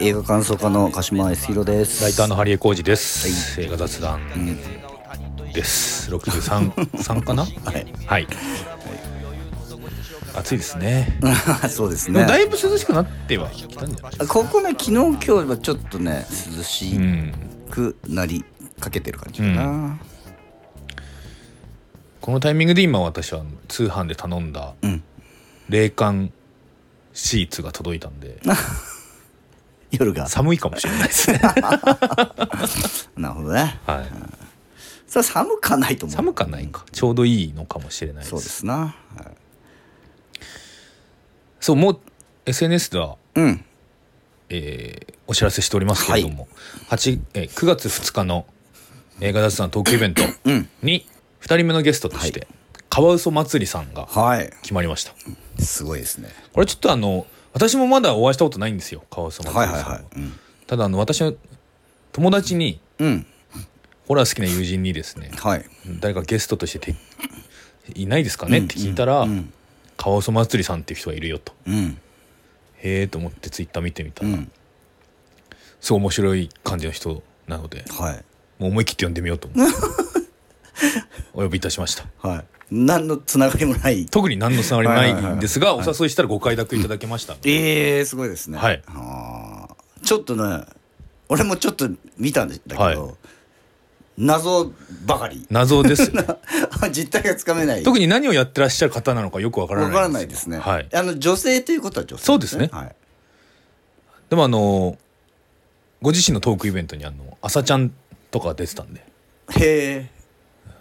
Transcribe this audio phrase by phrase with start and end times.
[0.00, 2.02] 映画感想家の鹿島康弘です。
[2.02, 4.20] ライターのハリエコージです、映画雑談
[5.52, 6.10] です。
[6.16, 7.44] 63三かな？
[7.44, 7.86] はい。
[8.06, 8.26] はい、
[10.34, 11.18] 暑いですね。
[11.68, 12.24] そうですね。
[12.24, 16.26] だいぶ涼しくなってはきたんじゃないここね昨日今日はちょっとね
[16.56, 17.34] 涼しうん
[17.70, 18.44] くなり
[18.80, 19.98] かけてる感じかな。
[22.22, 25.02] このタイミングで今私は通販で頼んだうん。
[25.68, 26.32] 冷感
[27.12, 28.40] シーツが届いたんで
[29.90, 30.28] 夜が。
[30.28, 31.40] 寒いかもしれないですね。
[33.16, 33.78] なるほどね。
[33.86, 34.06] はい。
[35.06, 36.16] それは寒かないと思う。
[36.16, 36.84] 寒かないか。
[36.92, 38.30] ちょうどいいのかもしれないです。
[38.30, 38.74] そうですな。
[39.16, 39.36] はい。
[41.60, 42.00] そうもう
[42.46, 43.64] SNS ではうん。
[44.48, 46.48] えーお知らせしておりますけれども、
[46.88, 48.46] 8えー9月2日の
[49.20, 50.68] 映画雑談トークイベントうん。
[50.82, 51.06] に
[51.42, 52.48] 2人目のゲストとして、
[52.88, 54.50] カワウソ祭りさんがはい。
[54.62, 55.12] 決まりました。
[55.62, 56.30] すごいですね。
[56.52, 59.72] これちょっとあの私もまだお会いしたことないんですよカワウソ祭りさんはい。
[59.72, 59.98] はいは。
[60.00, 60.32] いうん。
[60.66, 61.34] ただあの私の
[62.12, 63.26] 友達にうん。
[64.06, 65.64] ホラー好きな友人にですねはい。
[66.00, 66.94] 誰かゲストとしてて
[67.94, 68.58] いないですかね？
[68.58, 69.52] って聞いたら、うん。
[69.96, 71.52] カワウソ祭りさんっていう人がいるよと。
[71.66, 71.98] うん。
[72.78, 74.50] へえと思ってツイッター見てみたら、うん。
[75.80, 78.24] すごい面白い感じの人なのではい。
[78.58, 79.74] もう思い切って呼んでみようと思って
[81.34, 82.06] お呼びいたしました。
[82.28, 84.06] はい何のつながりもない。
[84.06, 88.58] 特に何のつながりもないんですが、お誘いしたらご快諾いただけました、ええすごいですね。
[88.58, 88.82] はい。
[90.02, 90.64] ちょっとね
[91.28, 92.98] 俺もちょっと見たんだけど、はい。
[94.18, 94.72] 謎
[95.06, 95.46] ばかり。
[95.50, 96.10] 謎です。
[96.14, 96.26] よね
[96.92, 97.82] 実態がつかめない。
[97.82, 102.68] 特に何をやってらっしゃる方なのかよくわからないわからないですね、はい、あの女性ということは女性そうですね。
[102.70, 102.94] はい、
[104.28, 104.98] でもあの
[106.02, 107.92] ご自身のトークイベントにあの朝ちゃん
[108.30, 109.00] とか出てたんで。
[109.00, 110.10] へえ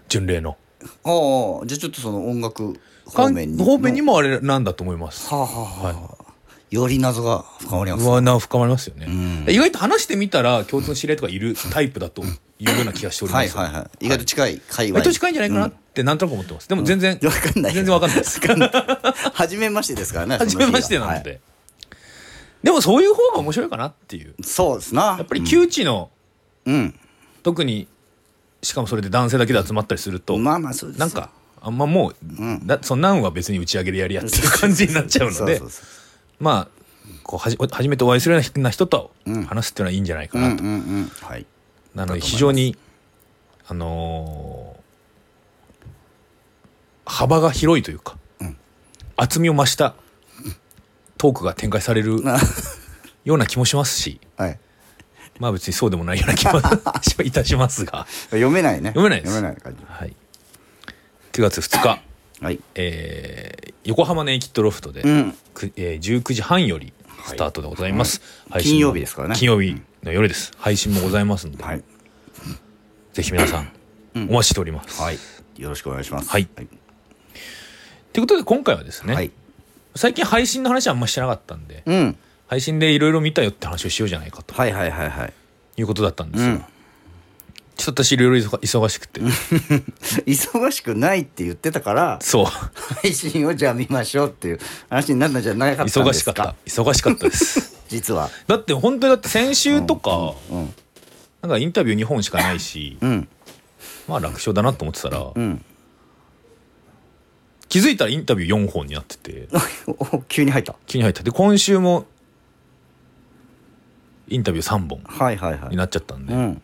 [0.07, 0.57] 巡礼の
[1.03, 3.63] ああじゃあちょっとその音楽方面に。
[3.63, 5.30] 方面にもあれなんだと思います。
[5.33, 6.33] はあはあはあ、
[6.69, 9.45] より謎が深まりますうわな深まりますよね、ん。
[9.49, 12.26] 意外と話してみたら共通の知り合いとかいるタイプだとい
[12.61, 14.05] うような気がしております、はいはいはい。
[14.05, 14.99] 意外と近い界隈。
[14.99, 16.70] 割と近いんじゃないかなってなんとなく思ってます。
[16.70, 17.73] でも全然、わかんない。
[17.73, 18.39] 全然わかんないです。
[18.39, 18.71] わかんない。
[19.33, 21.42] 初めましてですからね初めましてなので、はい。
[22.64, 24.36] でもそういう方が面白いかなっていう。
[24.43, 25.15] そうですな。
[25.17, 26.11] やっぱり窮地の、
[26.65, 26.99] うん、
[27.42, 27.87] 特に
[28.61, 31.30] しかもそれで男性だけで集まったりすると、まあまあそうですなんか
[31.61, 32.65] あんまもう、ん。
[32.67, 35.61] だそんなんは別に打ち上げでやりやっていう感じになっちゃうので
[36.39, 36.67] まあ
[37.23, 39.43] こうはじ初めてお会いするような人とうん。
[39.45, 42.77] 話すっていうのはいいんじゃないかなと、なので非常に
[43.67, 44.80] あのー
[47.11, 48.55] 幅が広いというか、うん。
[49.17, 49.95] 厚みを増した
[51.17, 52.37] トークが展開されるな
[53.26, 54.59] ような気もしますしはい
[55.39, 56.60] まあ別にそうでもないような気も
[57.23, 58.89] いたしますが、読めないね。
[58.89, 59.33] 読めないです。
[59.33, 59.80] 読めない感じ。
[59.88, 60.14] はい、
[61.32, 62.02] 9月2日、
[62.45, 62.60] はい。
[62.76, 65.38] えー横浜ネイキッドロフトで、うん。
[65.54, 66.94] くえー19時半より
[67.26, 69.36] スタートでございます、配信金も曜日ですからね。
[69.36, 70.52] 金曜日の夜です。
[70.58, 71.83] 配信もございますので、はい。
[73.14, 73.71] ぜひ皆さん、
[74.30, 75.20] お待ちしております、はい。
[75.58, 76.30] よろしくお願いします。
[76.30, 76.45] はい。
[76.45, 76.66] とい。
[76.66, 79.32] うことで今回はですね、はい。
[79.95, 82.17] 最近配信の話はあんましてなかったんで、うん
[82.49, 84.54] 配信でいろいろ見たよって話をしようじゃないかと。
[84.55, 85.33] はいはいはいはい。
[85.77, 86.65] いうことだったんですよ、うん。
[87.77, 89.21] ちょっと私いろいろ忙忙しくて。
[90.26, 92.45] 忙しくないって言ってたからそう。
[93.02, 94.59] 配信をじゃあ見ましょうっていう
[94.89, 96.04] 話になったんじゃなかったんですか？
[96.04, 96.55] 忙しかった。
[96.65, 97.77] 忙しかったです。
[97.88, 98.30] 実は。
[98.48, 100.73] だって本当にだって先週とか、うん
[101.42, 103.27] なんかインタビュー2本しかないし、うん。
[104.09, 105.64] まあ楽勝だなと思ってたら、うん。
[107.70, 109.48] 気づいたらインタビュー4本になってて。
[109.88, 110.76] お急に入った。
[110.86, 111.23] 気に入った。
[111.23, 112.05] で今週も
[114.29, 115.69] インタビュー3本はいはいはい。
[115.69, 116.61] になっちゃったんで、うん。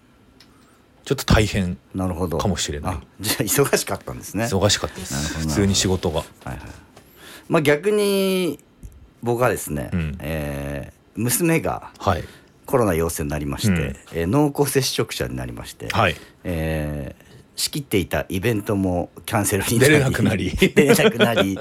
[1.03, 2.37] ちょっと大変なるほど。
[2.37, 2.95] かもしれない。
[2.95, 4.45] あじゃあ忙しかったんですね。
[4.45, 5.13] 忙しかったです。
[5.13, 6.17] なるほど普通に仕事が。
[6.19, 6.59] はいはい。
[7.47, 8.59] まあ逆に
[9.21, 10.17] 僕はですね、うん。
[10.19, 12.23] えー娘がはい。
[12.65, 13.79] コロナ陽性になりまして、うん。
[14.13, 16.15] えー濃厚接触者になりまして、はい。
[16.43, 17.25] えー
[17.57, 20.50] 仕切っていたイベントもキャンセルに出れなくなり。
[20.51, 21.57] 出れなくなり。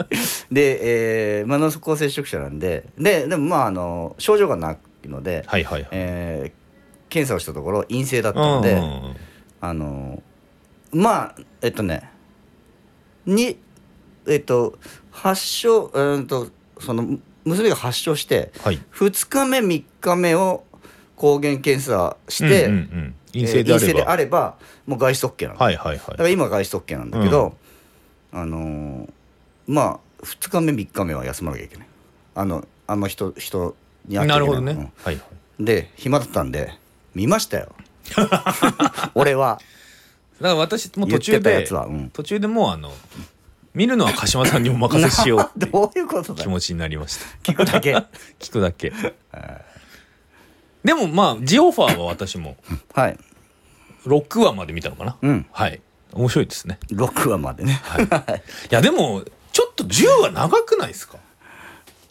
[0.51, 5.89] で、えーまあ、濃厚接触者なんでででもまああの症状がないので、はいはいはい。
[5.93, 6.65] えー
[7.11, 8.81] 検査をしたところ陰性だったうんので、う
[9.61, 10.21] あの
[10.91, 12.11] まあえっとね
[13.27, 13.57] に
[14.27, 14.79] えっと
[15.13, 16.49] 発症うんと
[16.81, 18.81] その娘が発症してはい。
[18.93, 20.65] 2日目3日目を
[21.15, 23.15] 抗原検査して、うんうんうん。
[23.33, 25.99] 陰性であれば、えー陰性であればもう外出 OK なの、はいはいはい。
[25.99, 27.57] だから今は外出 OK なんだけど、
[28.33, 29.11] あのー
[29.69, 31.87] まあ2日目3日目は休まなきゃいけない。
[32.35, 34.39] あのあんま人人にな。
[34.39, 35.15] るほどね、はいはい。
[35.15, 35.21] うん
[35.61, 36.75] で暇だったんで
[37.15, 37.75] 見ましたよ。
[39.15, 39.61] 俺は。
[40.41, 41.87] だから私もう途中でつは。
[41.87, 42.11] うん。
[42.11, 42.93] 途中でもうあの
[43.73, 47.53] 見るのは鹿島さんにお任せしようっていう どういうこと気持ちになりました。
[47.53, 47.95] 聞くだけ。
[48.41, 48.93] 聞くだけ。
[50.85, 52.57] でもまあジオファーは私も
[52.93, 53.19] はい。
[54.07, 55.47] 6話まで見たのかな、うん。
[55.53, 55.81] はい。
[56.13, 56.79] 面白いですね。
[56.91, 57.81] 6話までね、
[58.71, 58.75] い。
[58.75, 61.19] やでもちょっと10話長くないですか？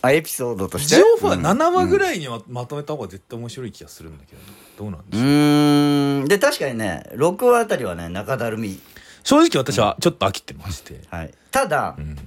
[0.05, 0.97] あエピソードとして？
[0.97, 1.45] ジオファーうん。
[1.45, 4.41] 7話ぐらいにはまとめた方が絶対面白い気がするんだけど
[4.77, 6.27] どうなんでうしょう、ーん。
[6.27, 8.81] で確かにね6話あたりはね中だるみ、
[9.23, 12.17] 正直私はちょっと飽きてまして、はい、ただ、うん。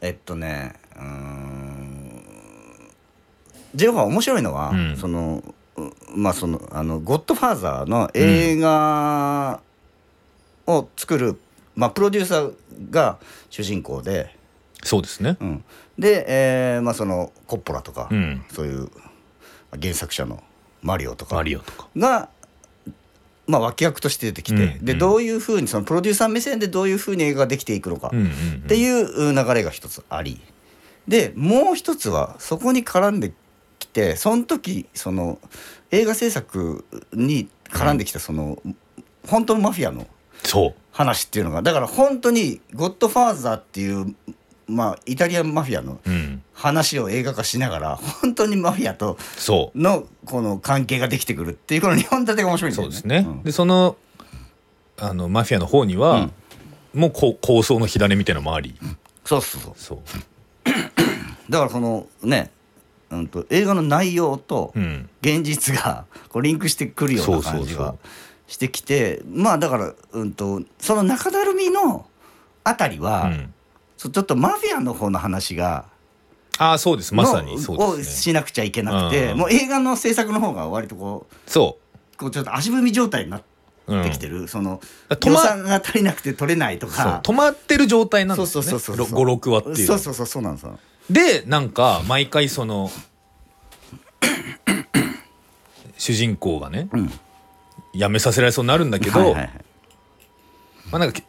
[0.00, 2.22] えっとねうーん。
[3.74, 4.96] ジェファー面白いのは、うん。
[4.96, 5.44] その
[5.76, 5.82] う
[6.16, 9.60] まあそのあの「ゴッドファーザー」の映画
[10.66, 11.38] を作る、
[11.74, 12.54] まあ、プロデューサー
[12.90, 13.18] が
[13.50, 14.34] 主人公で、
[14.82, 15.36] そうですね。
[15.40, 15.64] うん、
[15.98, 18.44] で、えーまあ、そのコッポラとか、うん。
[18.50, 18.88] そういう
[19.80, 20.42] 原作者の
[20.82, 21.88] マリオとかマリオとか。
[21.96, 22.28] が、
[23.46, 24.90] まあ、脇役として出てきて、でうん。
[24.90, 24.98] うん。
[24.98, 28.30] どういうふうにそのプロデューサー目線でどういうふうに映画ができていくのか、うんうんうん。
[28.30, 28.32] っ
[28.68, 30.40] ていう流れが一つあり。
[31.08, 33.32] でもう一つはそこに絡んで
[33.80, 35.40] きてその時その
[35.90, 38.62] 映画制作に絡んできたその、
[39.26, 40.06] 本当のマフィアの
[40.44, 40.74] そう。
[40.92, 44.14] 話っていうのがだから本当に「ゴッドファーザー」っていう、
[44.66, 46.42] まあ、イタリアンマフィアのうん。
[46.62, 49.18] 話を映画化しながら本当にマフィアと
[49.74, 52.94] のこの関係ができてくるっていうこの日本立てが面白いんだよね。
[52.94, 53.42] そうですね、うん。
[53.42, 53.96] でその
[54.98, 56.30] あのマフィアの方には、
[56.94, 58.76] もうこう構想の火種みたいなのもあり。
[59.24, 59.74] そうそうそう。
[59.76, 59.98] そう。
[61.50, 62.52] だからそのね、
[63.10, 65.10] うん、と映画の内容とうん。
[65.20, 67.98] 現実がこうリンクしてくるような感じがそうそう。
[68.46, 72.06] してきてまあだから、うん、とその中だるみの
[72.62, 73.54] あたりは、うん
[74.02, 75.84] そうちょっとマフィアの方の話が
[76.58, 77.14] ああそうです。
[77.14, 78.14] まさにのをそうですね。
[78.14, 79.38] しなくちゃいけなくて、うん。
[79.38, 81.78] もう映画の制作の方が割とこうそ
[82.18, 83.42] こうちょっと足踏み状態になっ
[83.86, 88.68] う、うん、てきてる、その止ま予算が足りなくて撮れないとそうか止まってる状態なんですよね。
[88.68, 89.76] そうそうそうそう56話っていう。
[89.86, 90.78] そうそうそうそうなんですよ。
[91.08, 92.90] でなんか毎回その
[95.96, 97.12] 主人公がねうん。
[97.94, 99.50] 辞めさせられそうになるんだけど、はいはいはい。
[100.90, 101.20] まあなんか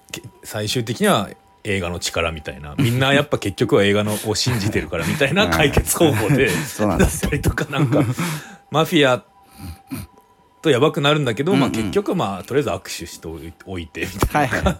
[0.43, 1.29] 最終的には
[1.63, 2.75] 映画の力みたいな。
[2.77, 8.04] みんなやっぱ結局は映画のを信じてるからみたいな 解決方法で そうなんだですったりとかなんか
[8.71, 9.24] マフィア
[10.62, 11.75] とやばくなるんだけど、まあ、うん。
[11.75, 13.27] うん結局まあとりあえず握手して
[13.65, 14.77] おいてみたいな、はいはい。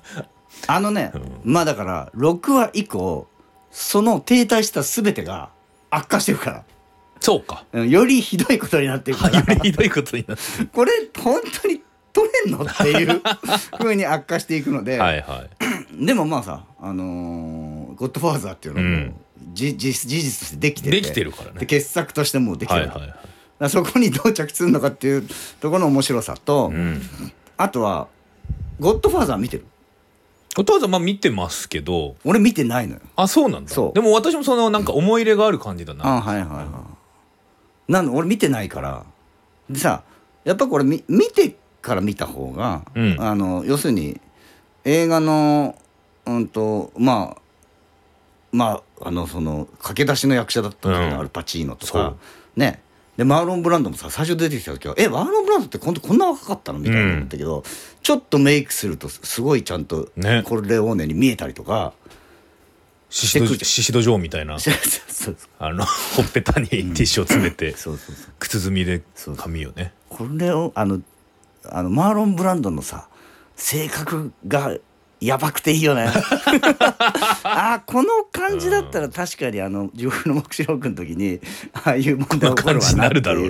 [0.68, 1.12] あのね、
[1.44, 3.28] まあだから6話以降
[3.72, 5.50] その停滞した全てが
[5.90, 6.64] 悪化してるから。
[7.20, 7.66] そうか。
[7.74, 9.40] うんよりひどいことになってるから。
[9.40, 11.82] よりひどいことになってこれ本当に
[12.12, 12.64] 取れんの？
[12.66, 13.22] っていう
[13.78, 15.63] ふうに悪化していくので、はいはい
[15.94, 19.14] でもまあさ「あのーゴッドファーザー」っていうのも、うん。
[19.54, 21.02] じ事事実としてできてて。
[21.02, 21.60] できてるからね。
[21.60, 23.08] で傑作としてもうできてる、はいはいはい。
[23.10, 23.22] だか
[23.60, 25.28] らそこにどう着地するのかっていう
[25.60, 27.02] ところの面白さと、うん。
[27.58, 28.08] あとは
[28.80, 29.66] 「ゴッドファーザー」見てる？
[30.58, 32.16] お父さんまあ見てますけど。
[32.24, 33.02] 俺見てないのよ。
[33.16, 33.72] あそうなんだ。
[33.72, 33.94] そう。
[33.94, 36.06] でも私もそのなんか思い入れがある感じだな。
[36.08, 36.64] あはいはいは
[37.90, 37.92] い。
[37.92, 39.04] なんで俺見てないから。
[39.70, 40.04] でさ
[40.44, 43.16] やっぱこれ見見てから見た方が、うん。
[43.20, 44.22] あの要するに
[44.86, 45.76] 映画の
[46.26, 47.42] うんとまあ
[48.52, 51.20] まああのその駆け出しの役者だった時のうん。
[51.20, 51.92] アルパチーノとか。
[51.92, 52.82] そう、ね。
[53.18, 57.64] でマーロン・ブランドもさ最初出てきた時は「えマーロン・ブランドって今度こんな若かったの?」みたいな思ったけど、
[58.02, 60.42] ちょっとメイクするとすごいちゃんとね。
[60.46, 61.94] コルレオーネに見えたりとか、
[63.10, 64.58] シシドしてくるシシド嬢みたいな。
[64.60, 64.74] そう
[65.08, 68.26] そうあのほっぺたにティッシュを詰めてそうそうそう。
[68.40, 69.36] 靴積みでそう。
[69.36, 69.94] 髪をね。
[70.10, 71.02] これをあの
[71.66, 73.08] あのマーロン・ブランドのさ
[73.56, 74.76] 性格が
[75.26, 76.08] やばくていいよね。
[77.44, 81.40] あーこの感じだったら確かにあの地獄の目視録の時に
[81.74, 83.48] ああいう問題起こるわなるだろ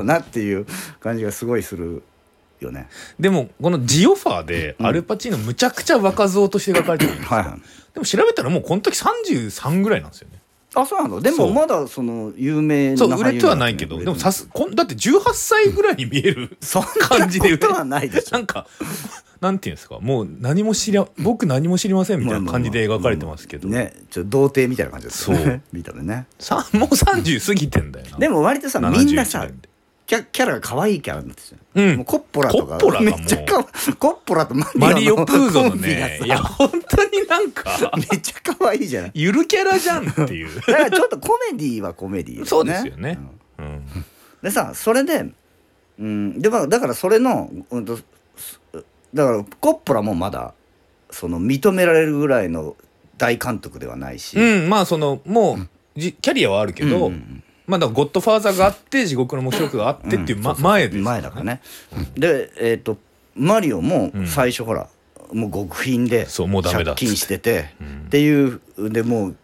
[0.00, 0.20] うな。
[0.20, 0.66] っていう
[1.00, 2.02] 感じがすごいする
[2.60, 2.88] よね。
[3.18, 7.44] でもこのジオファーでアルパチーノむちゃくちゃ若造として描かれてるんですはい
[7.94, 10.38] でも調べたらもうこの時33ぐらいなんですよね
[10.78, 11.20] あそうなの？
[11.20, 18.36] でもまだその有名なそう売れてはないけどでもさすすこんだって18歳ぐらいに見える そんな感じでことはないでしょ。
[18.36, 18.66] なんか
[19.40, 19.98] なんていうんですか？
[20.00, 25.46] もう何も知りゃ僕何も知りませんみたいな感じで描かれてますけど、ねちょっと童貞みたいな感じですよそう。
[25.46, 26.26] ね見た目ね。
[26.38, 28.18] さもう30過ぎてんだよな。
[28.18, 29.46] でも割とさ71みんなさ
[30.06, 31.96] キャキャラが可愛いキャラになってるうん。
[31.96, 32.78] もうコッポラとか。
[32.78, 33.66] コッポラめっちゃかわ
[33.98, 36.18] コッポラとマリオマリオプーゾのね。
[36.20, 37.64] さいや本当になんか。
[37.96, 39.10] めっちゃ可愛いじゃない？
[39.14, 40.60] ゆるキャラじゃんっていう。
[40.62, 42.46] だからちょっとコメディはコメディよね。
[42.46, 43.18] そうですよね。
[43.58, 43.64] うん。
[43.64, 43.84] うん。
[44.42, 45.26] でさそれで
[45.98, 46.40] うん。
[46.40, 48.04] でまあだからそれの、うんと、す
[49.12, 50.54] だからコッポラもまだ
[51.10, 52.76] その認められるぐらいの
[53.18, 61.60] 大監督ではないし、うん、まあそのもうじキャリアはあるけど、うんまあだゴッドファーザーがあって地獄の目標があってっていう、ま前です前だからね、
[62.16, 62.98] でえっ、と
[63.36, 64.26] マリオもうん。
[64.26, 64.88] 最初ほら、
[65.32, 68.04] もう極貧で借金してて、うん。
[68.06, 69.36] っていうでもう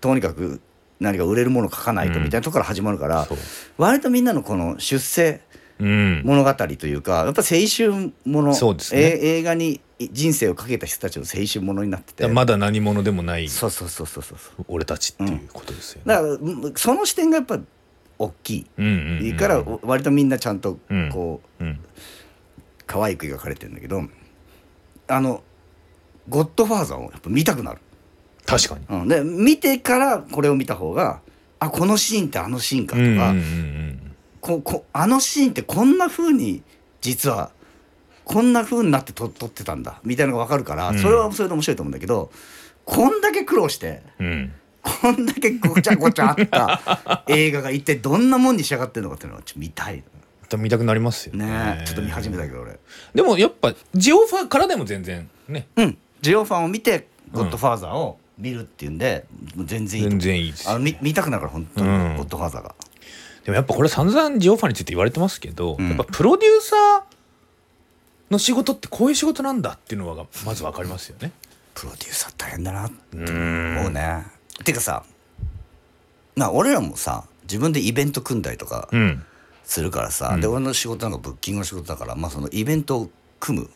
[0.00, 0.60] とにかく
[1.00, 3.28] 何か売れるものを書かないとみたいなところから始まるから、
[3.76, 5.40] 割とみんなのこの出世うん
[5.78, 9.00] 物語というかやっぱ青春もの、そうですね。
[9.00, 9.80] え映画に
[10.12, 12.28] 人生をかけた人たちの青春ものになってて。
[12.28, 16.14] まだ何者でもないそうそうそうそうそう俺たちっていうことですよね。
[16.14, 17.58] だからうんその視点がやっぱ
[18.18, 18.88] 大きい、うんう
[19.22, 19.36] んうん。
[19.36, 21.10] から割とみんなちゃんとうん。
[21.10, 21.80] こう、うん。
[22.86, 24.02] 可愛く描かれてるんだけど
[25.06, 25.42] あの
[26.28, 27.78] 「ゴッドファーザー」をやっぱ見たくなる、
[28.44, 28.84] 確かに。
[28.88, 31.20] うん、で見てからこれを見た方が
[31.60, 34.07] あこのシーンってあのシーンかとか、うんうんうん
[34.40, 36.62] ここあのシーンってこんな風に
[37.00, 37.50] 実は
[38.24, 40.98] こんな風になって撮撮ってたんだみたいなのが分かるから、うん。
[40.98, 42.30] それはそれで面白いと思うんだけど
[42.84, 44.26] こんだけ苦労してうん。
[44.26, 50.02] うんこんだけごちゃごちゃあった映画が一体どんなもんに仕上がってるのかっていうのをちょっと見たい。
[50.56, 51.44] 見たくなりますよね。
[51.44, 52.78] ねちょっと見始めたけど俺。
[53.14, 55.66] でもやっぱジオファからでも全然ね。
[55.76, 55.98] うん。
[56.22, 59.26] ジオファンを見て「ゴッドファーザー」を見るっていうんで、
[59.56, 60.20] もう全然いいと思う。
[60.20, 62.16] 全然いいですあの見見たくなるから本当に、うん。
[62.16, 62.74] ゴッドファーザーが
[63.48, 65.88] でもやっぱこれ散々ジオファについて言われてますけど、うん。
[65.88, 67.02] やっぱプロデューサー
[68.30, 71.32] の仕事ってこういう仕事なんだっていうのがまず分かりますよね。
[71.74, 74.26] プロデューサー大変だなってうん思うね
[74.64, 75.02] てかさ
[76.36, 79.24] まあ俺らもさ自分でイベント組んだりとかうん。
[79.64, 80.42] するからさ、うん。
[80.42, 83.70] で俺の仕事なんかブッキングの仕事だからまあそのイベントを組む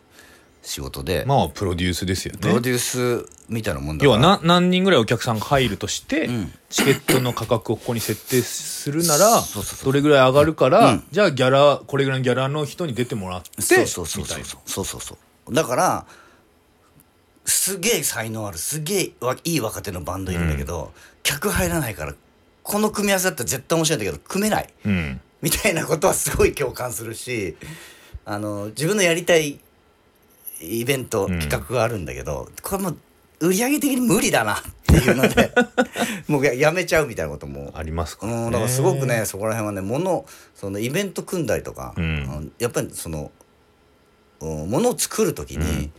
[0.62, 2.38] 仕事で、まあプロデュースですよね。
[2.40, 4.16] プロデュースみたいなもんだから。
[4.16, 6.52] 要はな何人ぐらいお客さんが入るとして、うん。
[6.70, 9.42] チケットの価格をここに設定するなら
[9.84, 11.04] どれぐらい上がるから、うん。
[11.10, 14.84] じゃあギャラこれぐらいのギャラの人に出てもらってそうそうそうそうそう。
[14.84, 15.16] そうそ
[15.50, 16.06] うだから
[17.44, 20.92] すげえ才能あるすげえわいい若手のバンドいるんだけど、
[21.24, 22.14] 客入らないから
[22.62, 24.72] この組み合わせだったら絶対面白いんだけど組めない。
[24.86, 25.20] うん。
[25.42, 27.56] みたいなことはすごい共感するし
[28.24, 29.58] あの自分のやりたい
[30.62, 31.40] イベントうん。
[31.40, 32.98] 企画があるんだけど、これもう
[33.40, 35.52] 売り上げ的に無理だなっていうので
[36.28, 37.72] もうややめちゃうみたいなことも。
[37.74, 38.38] ありますからね。
[38.46, 42.52] うん、だからすごくねそこら辺はね物そのイベント組んだりとか、うん。
[42.58, 43.32] やっぱりその
[44.40, 45.90] うん物を作る時に、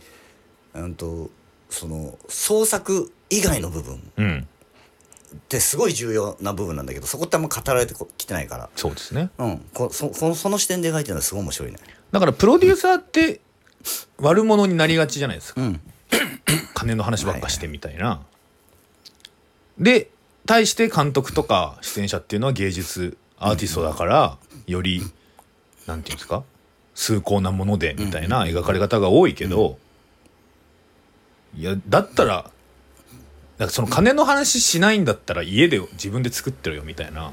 [0.74, 1.30] うん、と
[1.68, 4.48] その創作以外の部分うん。
[5.34, 9.30] ってすごい重要な部分なんだけどそこってあんま語られてこきてないから、そうですね。
[9.38, 11.78] うん、こそそのその視点で描いてるのはすごい面白いね。
[12.12, 13.40] だからプロデューサーって
[14.18, 15.60] 悪者になりがちじゃないですか。
[15.60, 15.80] うん
[16.74, 18.20] 金の話ばっかしてみたいな。
[19.78, 20.10] で
[20.46, 24.36] 対して監督とか出演者っていうのは芸術アーティストだから
[24.66, 25.02] より
[25.86, 26.44] なんていうんですか？
[26.94, 29.78] 崇高なものでみたいな描かれ方が多いけど、
[31.56, 32.50] いやだったらだか
[33.58, 37.32] らその金の話しないんだったら家で自分で作ってるよみたいな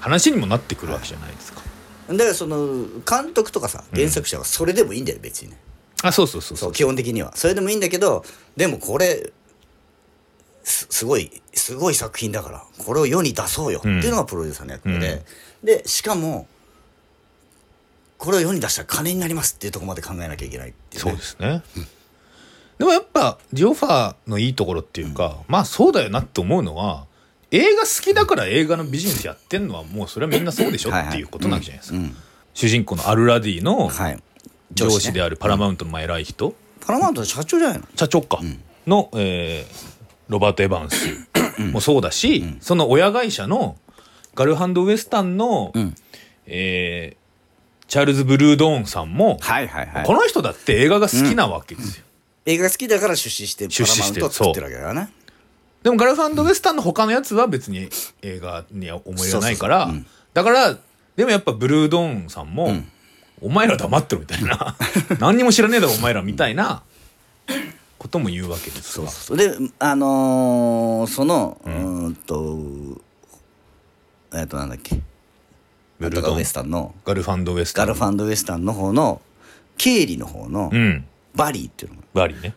[0.00, 1.62] 話にもなってくるわけじゃないですか。
[2.08, 5.58] だからその監督とかさ原作者はそれでもいいんだよ別にね。
[6.02, 6.72] あそうそうそうそう。
[6.72, 7.34] 基本的には。
[7.36, 8.24] それでもいいんだけど
[8.56, 9.32] でもこれ
[10.62, 13.78] すすごいすごい作品だからこれを世に出そうよ。
[13.78, 15.22] っていうのがプロデューサーの役目で、
[15.62, 16.46] でしかも
[18.18, 19.54] これを世に出したら金になります。
[19.54, 21.62] っていうところまで考えなきゃいけないっていう、ね、そうですね。
[22.78, 27.06] でもやっぱジオファーのいいところっていうか、まあそうだよなって思うのは
[27.50, 31.98] 映画好きだから映画のビジネスやってんのはもうそれはみんなそうでしょっていうことなわけじゃないですか。
[31.98, 32.16] うん。
[32.54, 34.22] 主人公のアルラディのはい
[34.72, 37.84] 上司でああるパラマウントのまあ偉い人、パラマウントの社長じゃないの？
[37.94, 38.40] 社長か、
[38.86, 39.96] の、えー
[40.28, 41.72] ロバート・エヴァンス。
[41.72, 43.76] もそうだし、その親会社の
[44.34, 45.94] ガルハンド・ウエスタンの、ん。
[46.46, 47.26] えー
[47.88, 50.04] チャールズ・ブルードーンさんも、はいはいはい。
[50.04, 52.04] この人だって映画が好きなわけですよ。
[52.44, 55.12] 映画が好きだから出資してパ出資してラマウントを作ってるわけだよね。
[55.84, 57.88] でもガルファンドウエスタンの他のやつは別に
[58.22, 59.88] 映画には思い入れがないから
[60.34, 60.76] だから
[61.14, 62.72] でもやっぱブルードーンさんも、
[63.40, 64.76] お前ら黙ってろみたいな。
[65.20, 66.82] 何にも知らねえだろお前らみたいな
[67.98, 69.08] ことも言うわけですが。
[69.08, 73.00] そうであのーそのうーんと
[74.34, 75.00] えっとなんだっけ。
[76.00, 76.70] ガルファンドウエスタン。
[77.04, 77.44] ガルファン
[78.16, 79.22] ドウエスタンの方の
[79.78, 81.04] 経理の方のうん。
[81.34, 81.96] バリーっていうの。
[81.98, 82.54] がバリね。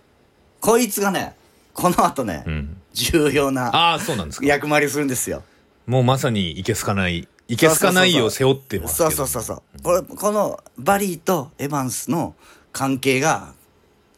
[0.61, 1.35] こいつがね
[1.73, 2.77] この後ね、うん。
[2.93, 4.45] 重要なああそうなんですか。
[4.45, 5.43] 役回りをするんですよ。
[5.87, 9.11] もうまさにいけすかないいけすかないを背負ってますけど。
[9.11, 9.81] そうそうそうそう。
[9.81, 12.35] これこのバリーとエヴァンスの
[12.71, 13.53] 関係が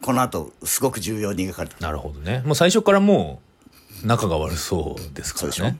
[0.02, 2.44] この後すごく重要に描かれてなるほどね。
[2.46, 3.40] もう最初からも
[4.04, 5.78] う仲が悪そうですからそうでね。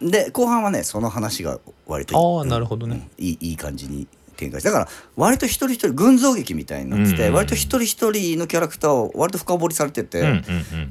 [0.00, 3.08] るで後半はねその話が割とああなるほどね。
[3.16, 10.42] いいいい感じに展開してだから割と一人一人群像劇みたいになってて、割と一人一人のキャラクターを割と深掘りされてて、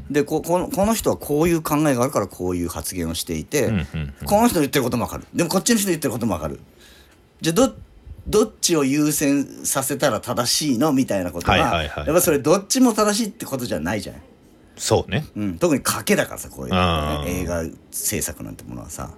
[0.09, 3.71] でここのこの人はこういう考えがあるからこういう発言をしていて、
[4.25, 5.25] この人の言ってることも分かる。
[5.33, 6.59] でもこっちの人の言ってることも分かる。
[7.41, 7.75] じゃあど
[8.27, 10.91] どっちを優先させたら正しいの？
[10.91, 14.15] みたいなことが、やっぱそれどっちも正しいってことじゃないじゃん。
[14.77, 15.25] そうね。
[15.35, 17.43] うん、特に賭けだからさこういう、あー。
[17.43, 19.11] 映画制作なんてものはさ。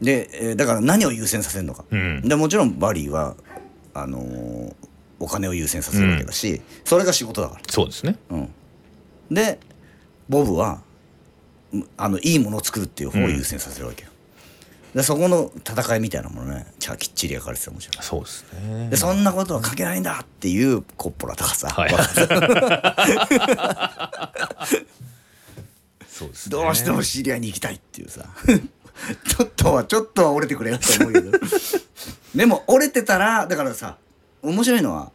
[0.00, 2.22] で、えーだから何を優先させるのか、うん。
[2.22, 3.34] でもちろんバリーは
[4.02, 4.74] あのー
[5.18, 7.62] お金を優先させるわけだし、それが仕事だから。
[7.68, 8.16] そうですね。
[8.30, 8.52] うん、
[9.30, 9.58] で
[10.28, 10.82] ボブは
[11.72, 14.10] うんあのいいものを作るっていう方を優先させるわけよ、
[14.94, 18.90] でそこの戦いみたいなものねちゃきっちり描かれてたもちろんそうですね。
[18.90, 21.90] でそんなことは書けないんだっていうコッポラとかさ、はい。
[26.08, 26.50] そうですね。
[26.50, 28.26] どうしてもシリアに行きたいっていうさ。
[29.28, 31.38] ちょっとはちょっとは折れてくれよと思うけど
[32.36, 33.96] でも折れてたらだからさ
[34.42, 35.10] 面白いのは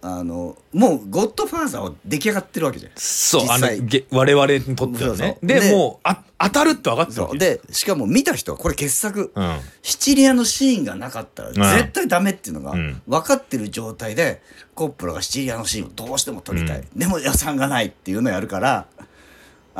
[0.00, 2.92] あのもうゴッドファーザーは出来上がってるわけじゃん。
[2.94, 5.38] そうあのげ我々にとってはね。
[5.42, 9.58] うででもうあ当たるって分かってるそわけでしかも見た人はこれ傑作、うん。
[9.82, 11.52] シチリアのシーンがなかったらん。
[11.54, 13.02] 絶対ダメっていうのがうん。
[13.08, 14.40] 分かってる状態で
[14.76, 18.86] コップラがシチリアのシーンをどうしても撮りたい、でも予算がないっていうのをやるから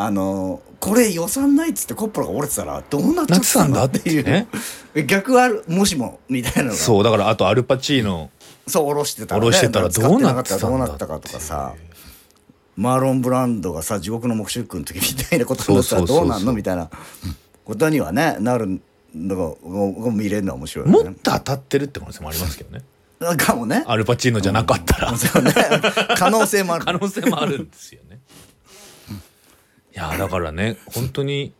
[0.00, 3.84] あのこれ予算ないっつってコップラが折れてたらどうなっちゃってたんだ？
[3.86, 4.24] っていう。
[4.30, 4.46] なっ
[5.06, 5.64] 逆はある？
[5.66, 8.30] もしもみたいなそうだからあとアルパチーノ。
[8.68, 11.74] そう下ろしてたら、下ろしてたらどうなってたどうなったかとかさ。
[12.76, 16.52] マーロン・ブランドがさ地獄の黙示録の時みたいなことになったらどうなんの？
[16.52, 16.88] みたいな。
[17.64, 18.80] ことにはねなる
[19.12, 21.02] のがが見れるのは面白いもっ。
[21.02, 22.84] と当たってるって可能性もありますけどね。
[23.36, 23.82] かもね。
[23.88, 25.16] アルパチーノじゃなかったら。
[25.16, 25.52] そうね。
[26.16, 26.84] 可能性もある。
[26.86, 28.07] 可能性もあるんですよね。
[28.07, 28.07] い
[29.98, 31.52] やだからね本当に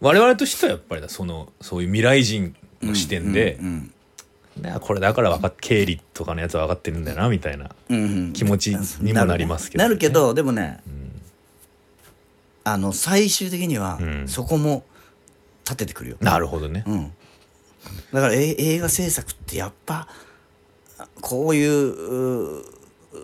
[0.00, 3.92] 我々としてはやっぱりだそのそういう未来人の視点で、うん
[4.56, 8.32] ねこれだから分かっ経理とかのやつは分かってるんだよなみたいなうんうん。
[8.34, 10.80] 気持ちにもなりますけど、なるけどでもね、
[12.62, 14.28] あの最終的にはうん。
[14.28, 14.84] そこも
[15.64, 16.16] 立ててくるよ。
[16.20, 17.12] なるほどね、うん、
[18.12, 20.06] だからえ映画制作ってやっぱ
[21.22, 22.64] こういうう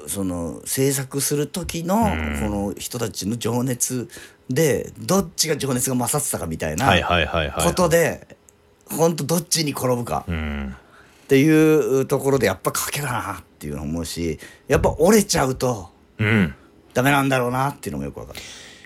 [0.07, 2.40] その制作する時のうん。
[2.40, 4.09] この人たちの情熱
[4.50, 8.36] でどっちが情熱が勝ってたかみたいなはいはいはいはいことで
[8.91, 10.76] 本当どっちに転ぶかうん。
[11.25, 16.54] っていうところでやっぱ賭けだなっていうのを思うしやっぱ折れちゃうとうん。
[16.95, 18.41] ダメなんだろうなっていうのもよくわかる。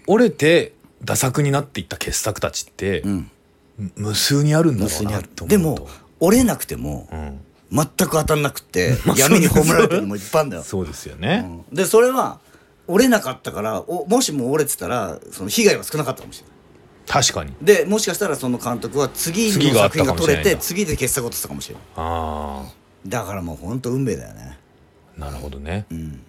[0.06, 3.02] 折れてダ作になっていった傑作たちって、
[3.96, 5.46] 無数にあるんだろうなと思うと。
[5.46, 5.88] でも
[6.20, 7.40] 折れなくてもうん、
[7.72, 10.62] 全く当たんなくって まあ闇に葬られてるのもいっぱいあるんだよ。
[10.62, 11.76] そうですよね、うん。
[11.76, 12.38] でそれは
[12.86, 16.52] 折れなかったからおもしも折れてたらその被害は少なかったかもしれない。
[17.06, 17.54] 確かに。
[17.62, 20.50] でもしかしたらその監督は次の次があった作品が撮れかもしれないんだ。
[20.50, 21.82] て次で傑作を撮ってたかもしれない。
[21.96, 22.64] あ
[23.06, 24.58] だからもうほんと運命だよね。
[25.18, 25.86] あなるほどね。
[25.90, 26.22] うん。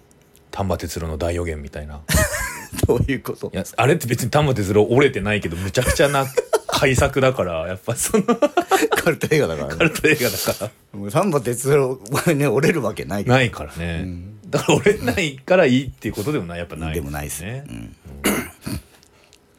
[0.52, 2.02] 丹波哲郎の大予言みたいな。
[2.88, 3.52] どういうこと？
[3.54, 6.26] いやあれって別に丹波哲郎折れてないけどむちゃくちゃな
[6.68, 8.38] 改作だからやっぱそのカ
[9.04, 9.86] カルト映画だからね。
[9.86, 11.00] ルト映画だから。
[11.00, 13.26] もう丹波哲郎はね折れるわけない。
[13.26, 14.08] からないからね、
[14.48, 17.44] だから折れないからいいっていうことでもないやっぱないでもないです。
[17.44, 17.92] ねね、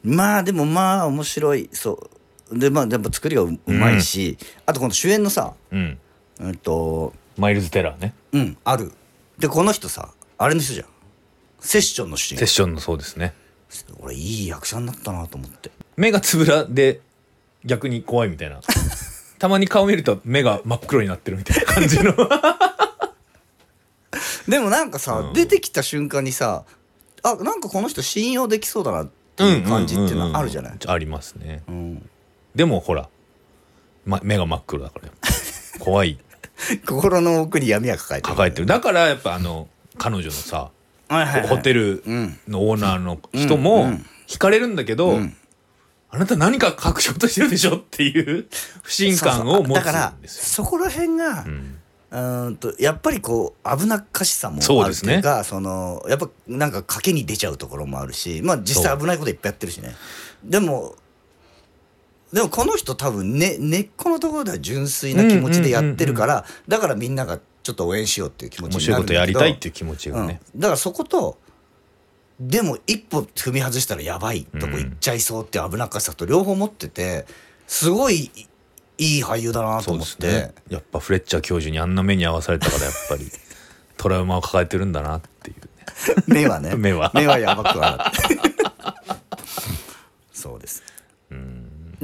[0.05, 0.15] うん。
[0.15, 1.69] まあでもまあ面白い。
[1.71, 2.09] そ
[2.51, 2.59] う。
[2.59, 5.97] でまあやっぱ作りがううまいし、あとこの主演のさうん。
[6.39, 8.13] うんとマイルズ・テラーね。
[8.33, 8.91] うんある。
[9.39, 10.87] でこの人さあれの人じゃん。
[11.59, 13.33] セッションの主人公セッションのそうですね
[13.99, 15.71] 俺いい役者になったなと思って。
[15.97, 17.01] 目がつぶらで
[17.63, 18.59] 逆に怖いみたいな。
[19.39, 22.13] たまに顔見ると目が真っ黒になってるみたいな感じの。
[24.47, 25.33] でもなんかさ、うん。
[25.33, 26.63] 出てきた瞬間にさ
[27.23, 31.63] あなんかこの人信用できそうだなっていう感じっていうのはあるじゃない、ありますね。
[31.67, 32.09] うん。
[32.53, 33.09] でもほら、
[34.05, 35.09] ま、目が真っ黒だから。
[35.79, 36.19] 怖い。
[36.87, 38.33] 心の奥に闇は抱えてる。
[38.33, 38.65] 抱えてる。
[38.65, 40.71] だからやっぱあの彼女のさ
[41.09, 43.63] ホテルうんのオーナーの人うん。
[43.63, 44.05] もうん。
[44.27, 45.35] 惹かれるんだけど、うん。
[46.09, 48.47] あなた何か隠しようとしてるでしょっていう
[48.83, 50.13] 不信感を持つだから。
[50.25, 51.45] そこら辺が、
[52.11, 52.57] うん。
[52.57, 55.17] とやっぱりこう危なっかしさもあるそうですね。
[55.17, 59.95] っていうかそのやっぱなんか賭けに出ちゃうところもあるしまあ実際危ないこといっぱいやってるしね。
[60.43, 60.95] でも
[62.35, 70.39] でもこの人多分、ね、根っこのところでは純粋な気持ちでやってるから、だからみんながちょっと応援しようっていう気持ち面になるんだけど白いことやりたいっていう気持ちがね。
[70.53, 71.39] うん、だからそこと
[72.39, 77.25] でも一歩踏み外したらやばいとこ行っちゃいそうっていう危なっかしさと両方持ってて
[77.65, 78.29] すごい
[78.99, 80.53] いい俳優だなと思って、ですね。
[80.69, 83.31] やっぱフレッチャー教授にあんな目に遭わされたからやっぱり
[83.97, 86.23] トラウマを抱えてるんだなっていうね。
[86.27, 88.39] 目はね 目は目はやばくはなって
[90.31, 90.83] そうです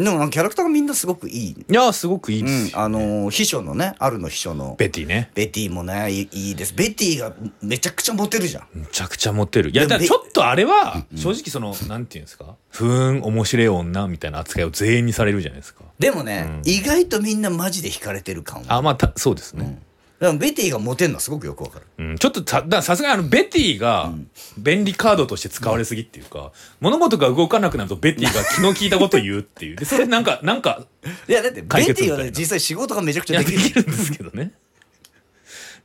[0.03, 2.71] でもキャラクターがみんなすごくいい、いやすごくいいうん、です。
[2.73, 4.75] よ、あの秘書のねあるの秘書の。
[4.77, 5.31] ベティね。
[5.35, 6.73] ベティもねいいです。
[6.73, 8.67] ベティがめちゃくちゃモテるじゃん。
[8.73, 9.71] むちゃくちゃモテる。
[9.71, 15.83] いや、だからちょっとあれは、正直その、なんていうんですか、ふーん、面白い女みたいな扱いを全員にされるじゃないですか。
[15.99, 16.71] でもね、うん。
[16.71, 18.75] 意外とみんなマジで惹かれてる感は。
[18.75, 19.79] あ、まあ、たそうですね。
[20.27, 21.85] からベティがモテるのはすごくよくわかる。
[21.97, 24.11] うん、ちょっとささすがにあのベティが
[24.57, 29.75] 便利カードとして使われすぎっていうか、物事が動かなくなるとベティが気の利いたことを言うっていう。
[29.75, 30.85] でそれなんか なんか
[31.27, 32.31] いやだってベ解決ティはみたいな。
[32.31, 33.63] ね実際仕事がめちゃくちいやゃできる。
[33.63, 34.51] できるんですけどね。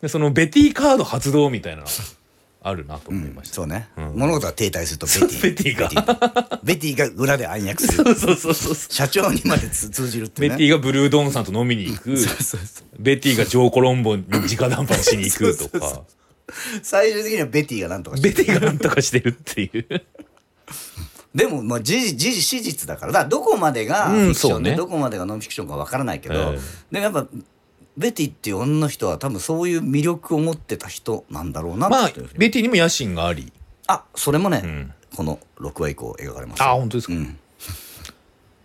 [0.02, 1.82] でそのベティカード発動みたいな。
[1.82, 1.88] の
[2.68, 4.12] あるなと思いました、そうね、うん。
[4.16, 6.60] 物事が停滞するとベティベティが。
[6.64, 8.14] ベティが裏で暗躍する。
[8.16, 10.48] そうそうそうそう社長にまでつ通じるってね。
[10.48, 12.16] ベティがブルードーンさんと飲みに行く。
[12.16, 12.60] そうそう
[12.98, 16.02] ベティがジョー・コロンボに直談判しに行くとそうそうか
[16.82, 20.02] 最終的にはベティがなんとかしてベティがなんとかしてるっていう。
[21.34, 23.12] でもまあ事実事実史実だから。
[23.12, 26.58] だからどこまでがうんフィクションで、そうねどこまでがノンフィクションかわからないけど、え。
[26.90, 27.26] でもやっぱ
[27.96, 33.52] ベティっていう女の人は多分そういう魅力を持ってた人なんだろうなまあベティにも野心があり。
[33.88, 34.94] あそれもね、ん。
[35.14, 36.62] この6話以降描かれます。
[36.62, 37.38] あ本当ですか、うん。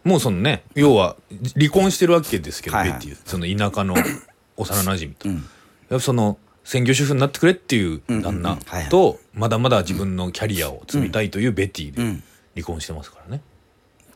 [0.03, 1.15] もうそのね要は
[1.55, 2.99] 離婚してるわけですけど、はいはい。
[2.99, 3.95] ベティその田舎の
[4.57, 5.35] 幼馴染と、ん。
[5.35, 5.43] やっ
[5.89, 8.57] ぱその専業主婦になってくれっていう旦那
[8.89, 12.23] とまだまだ自分のキャリアを積みたいというベティでうん。
[12.55, 13.41] 離婚してますからね、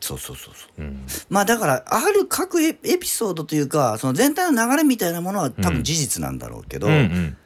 [0.06, 0.82] そうそうそうそう。
[0.82, 1.06] うん。
[1.30, 7.38] まあだからある各エエピソードというかその全体の流れみたいなものは多分事実なんだろうけど、うんうん。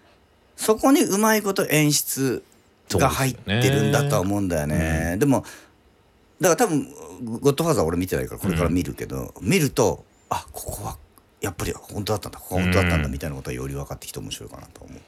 [0.58, 2.44] そこにうまいこと演出
[2.90, 5.16] が入ってるんだとは思うんだよね。
[5.18, 5.46] でも
[6.42, 6.94] だから多分
[7.40, 10.98] 「ゴッドファーザー」俺見てないからこれから見るけど、見るとあここは
[11.40, 12.40] やっぱり本当だったんだ。
[12.40, 13.12] ここは本当だったんだうん。
[13.14, 15.00] みたいなことはより分かってきて面白いかなと思う。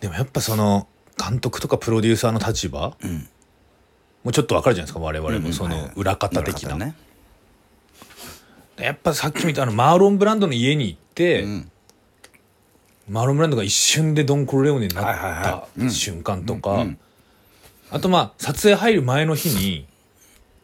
[0.00, 0.86] でもやっぱその
[1.18, 3.28] 監督とかプロデューサーの立場、ん
[4.24, 6.94] もうちょっとわかるじゃないですか我々もその裏方的な、ね。
[8.76, 11.70] やっぱさっき見たあのマーロン・ブランドの家に行って、うん。
[13.08, 15.04] マーロン・ブランドが一瞬でドン・コルレオーネになっ
[15.76, 16.98] た瞬間とか、うん
[17.90, 19.86] あとまあ撮影入る前の日に、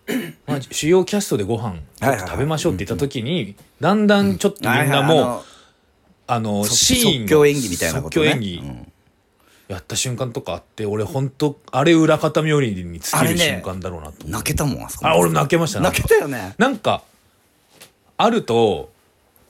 [0.47, 5.43] まあ、主要キャストでご飯ちょっと食べましょうって言った時にだんだんちょっとみんなもう、
[6.27, 8.27] あの即シーン即興演技みたいなことね。
[8.27, 8.93] 即興演技うん
[9.69, 15.07] やった瞬間とかあって俺本当あれ裏方冥利に尽きる瞬間だろうなと泣けたもんあそこ。
[15.07, 16.55] あ俺泣けました泣けたよね。
[16.59, 17.03] なんか
[18.17, 18.93] あると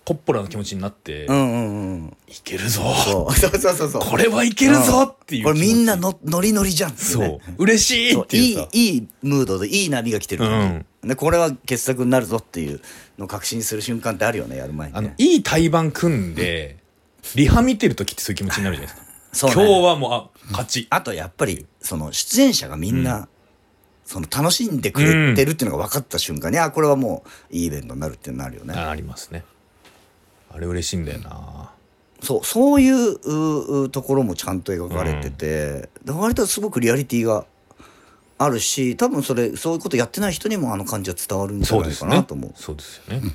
[0.05, 2.17] コッポラの気持ちになって、いうんうんうん。
[2.45, 2.83] けるぞ。
[3.07, 3.35] そう。
[3.35, 4.03] そうそうそう。
[4.03, 6.97] これはいけるぞっていうこれみんなのノリノリじゃんね。
[6.99, 7.41] そう。
[7.57, 12.81] 嬉しいっていうさいいムードでいい波が来てる感じ、でこれは傑作になるぞっていう
[13.19, 16.77] のを確信する瞬間ってあるよねやる前にあのねいい対バン組んで
[17.35, 19.04] リハ見てる時ってそういう気持ちになるじゃないですか
[19.35, 20.87] そうね今日はもうあ勝ち。
[20.91, 23.29] あとやっぱりその出演者がみんな、
[24.05, 28.75] その楽しんでくれてるっていうのが分かった瞬間に、あこれはもういいイベントになるってなるよね。
[28.75, 29.45] あありますね。
[30.51, 31.71] あれ嬉しいんだよな。
[32.23, 37.45] そうそういうううところもちゃんと描かれてて、で割とすごくリアリティが
[38.39, 42.11] あるし多分それそういうことやってない人にもあの感じは伝わるんじゃないそうですね。
[42.11, 43.35] かなと思うそうですよね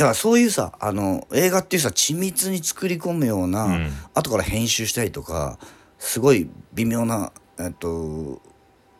[0.00, 3.92] だからそういうさあの映画っていうさ緻密に作り込むような、うん。
[4.14, 5.58] 後から編集したりとか
[5.98, 8.40] すごい微妙な、えっと、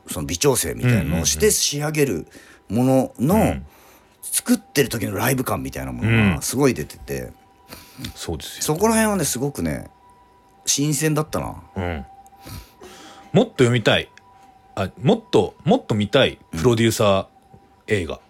[0.07, 2.27] その微調整みたいなのをして仕上げる
[2.69, 3.67] ものの、うん。
[4.21, 6.35] 作ってる時のライブ感みたいなものうん。
[6.37, 7.33] がすごい出てて、
[8.15, 8.63] そうですよ。
[8.63, 9.89] そこら辺はねすごくね
[10.67, 11.63] 新鮮だったな。
[11.77, 12.05] うん。
[13.33, 14.11] もっと読みたい。
[14.75, 17.27] あもっともっと見たいプロデューサー
[17.87, 18.21] 映画、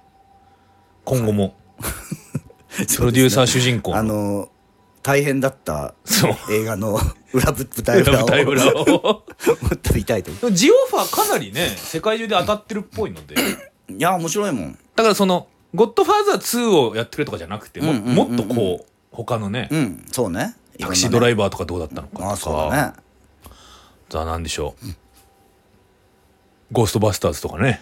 [1.04, 1.56] 今後も
[2.96, 4.50] プロデューサー主人公あの
[5.02, 5.94] 大変だった
[6.50, 7.00] 映画の
[7.32, 8.84] 裏舞台裏を舞台裏を。
[8.84, 9.24] も
[9.74, 10.30] っと見たいと。
[10.46, 13.34] 思ジオファーかなりね世界中で当たってるっぽいので。
[13.34, 14.78] ういや面白いもん。
[14.96, 20.54] だからその「ゴッドファーザー2」をやってくれとかじゃなくても,、っとこう他のね、うんそうね。
[20.78, 22.16] タクシードライイバーとかどうだったのか。
[22.16, 22.92] とかあそうだね。
[24.10, 24.86] さあなんでしょう、
[26.72, 27.80] ゴーストバスターズとかね、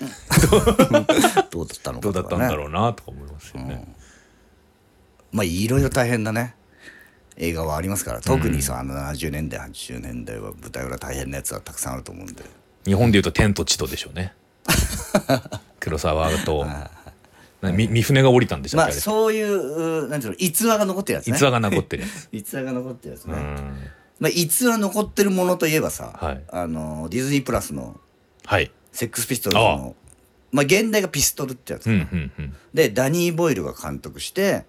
[1.51, 3.83] どうだったのかどうだったんだろううなとか思いますよね、
[5.33, 6.55] まあいろいろ大変だね。
[7.37, 8.21] 映画はありますから。
[8.21, 12.43] 特にさ、あの70年代80年代は舞台裏大変なやつはたくさんあると思うんで。
[12.85, 14.35] 日本でいうと「天と地と」でしょうね。
[15.81, 16.67] 黒沢と
[17.61, 18.95] なみ三船が降りたんでしたっけあれ。
[18.95, 21.37] まあそういううなんていうの逸話が残ってるやつね。
[21.37, 23.87] 逸話が残ってるやつ 逸話が残ってるやつね、うん。
[24.21, 26.43] まあ逸話残ってるものといえばさ、はい。
[26.51, 28.01] あのディズニープラスの
[28.45, 28.71] はい。
[28.93, 29.97] セックスピストルズの
[30.51, 32.57] まあ現代がピストルってやつ、うんうんうん。
[32.73, 34.65] でダニー・ボイルが監督して、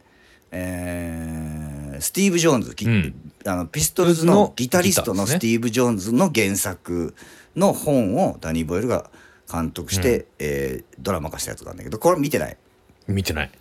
[0.52, 3.32] えースティーブ・ジョーンズ、ギうん。
[3.46, 7.14] あのピストルズのギタリストのスティーブ・ジョーンズの原作
[7.56, 9.10] の本をダニー・ボイルが
[9.52, 12.58] 監督して、えードラマ化したやつがあるんだけどこれ見てない？
[13.08, 13.52] 見てない。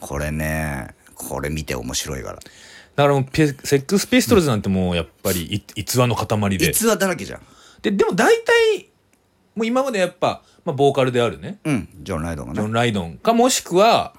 [0.00, 2.34] これねこれ見て面白いから。
[2.34, 6.70] だからもうペセックスピストルズなんてもうやっぱりい逸話の塊で。
[6.70, 7.40] 逸話だらけじゃん。
[7.80, 8.90] ででも大体
[9.54, 11.58] もう今までやっぱ、まあ、ボーカルであるね。
[11.64, 12.60] うんジョン・ライドンがね。
[12.60, 14.14] ジョン・ライドンかもしくは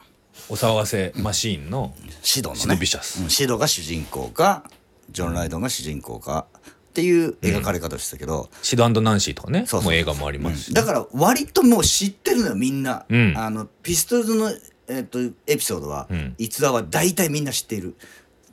[0.50, 2.62] お騒がせマシーンのシドのね。
[2.62, 3.24] シドビシャス。
[3.24, 4.64] うんシドが主人公か
[5.10, 13.34] ジョン・ライドンが主人公かっていう描かれ方をしてたけど、シドナンシーとかねそうそうもう映画もありますし、だから割ともう知ってるのよみんな、うん。
[13.36, 14.52] あのピストルズの、
[14.88, 16.36] えっとエピソードは、うん。
[16.38, 17.96] 逸話は大体みんな知っている。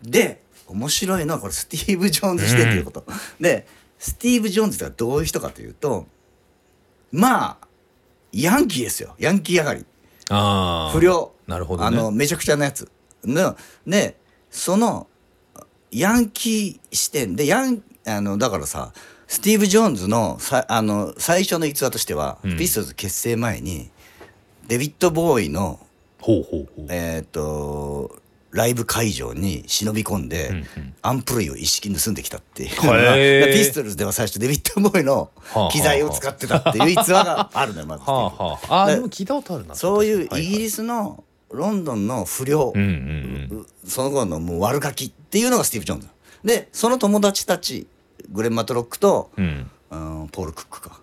[0.02, 3.04] で面白いのはこれスティーブ・ジョーンズ視点ということ、
[3.40, 3.66] で
[3.98, 6.06] スティーブ・ジョーンズってのはどういう人かというと
[7.12, 7.68] まあ
[8.32, 9.14] ヤンキーですよ。
[9.18, 9.84] ヤンキー上がり。
[10.30, 11.88] ああ不良なるほどね。
[11.88, 12.90] あのめちゃくちゃなやつ。
[13.24, 14.16] ので
[14.50, 15.08] その
[15.90, 17.36] ヤンキー視点。
[17.36, 18.92] でヤンあのだからさ
[19.26, 22.56] スティーブ・ジョーンズのさあの最初の逸話としては、うん。
[22.56, 23.90] ピストルズ結成前に
[24.68, 25.80] デビッド・ボーイの
[26.88, 28.16] えっ、と
[28.50, 30.94] ライブ会場に忍び込んで、うんうん。
[31.02, 32.70] アンプ類を一式盗んできたっていう。
[33.54, 38.04] ピストルズでは最初デビッド・ボーイのはあ機材を使ってたっていう逸話があるのよまず。
[38.04, 38.82] はあはあ。
[38.84, 40.44] あ聞いたことあるなそういうはい。
[40.44, 46.08] イギリスのロンドンの不良、うんうんその頃のもう悪ガキっていうのがスティーブ・ジョーンズ。
[46.44, 47.86] でその友達たち
[48.30, 49.70] グレン・マトロックと、うん。
[49.90, 51.00] うんうん、ポール・クックか。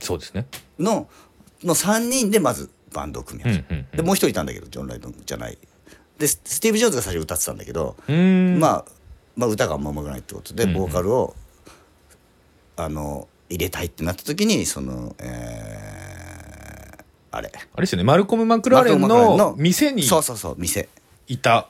[0.00, 0.46] そうですね。
[0.78, 1.08] の
[1.64, 3.96] の3人でまずバンドを組み始めうんうんうん。
[3.96, 5.56] でもう一人いたんだけどジョン・ライドンじゃない。
[6.18, 8.84] でススティーブ・ジョーンズが最初歌ってたんだけど、まあ、
[9.36, 10.76] まあ歌があんまうまくないってことでうんうん。
[10.76, 11.34] ボーカルを、
[12.76, 16.21] あの入れたいってなった時にそのえー
[17.32, 17.50] あれ。
[17.54, 18.04] あれですよね。
[18.04, 20.88] マルコム・マクラーレンの店にそうそうそう店。
[21.26, 21.68] いた。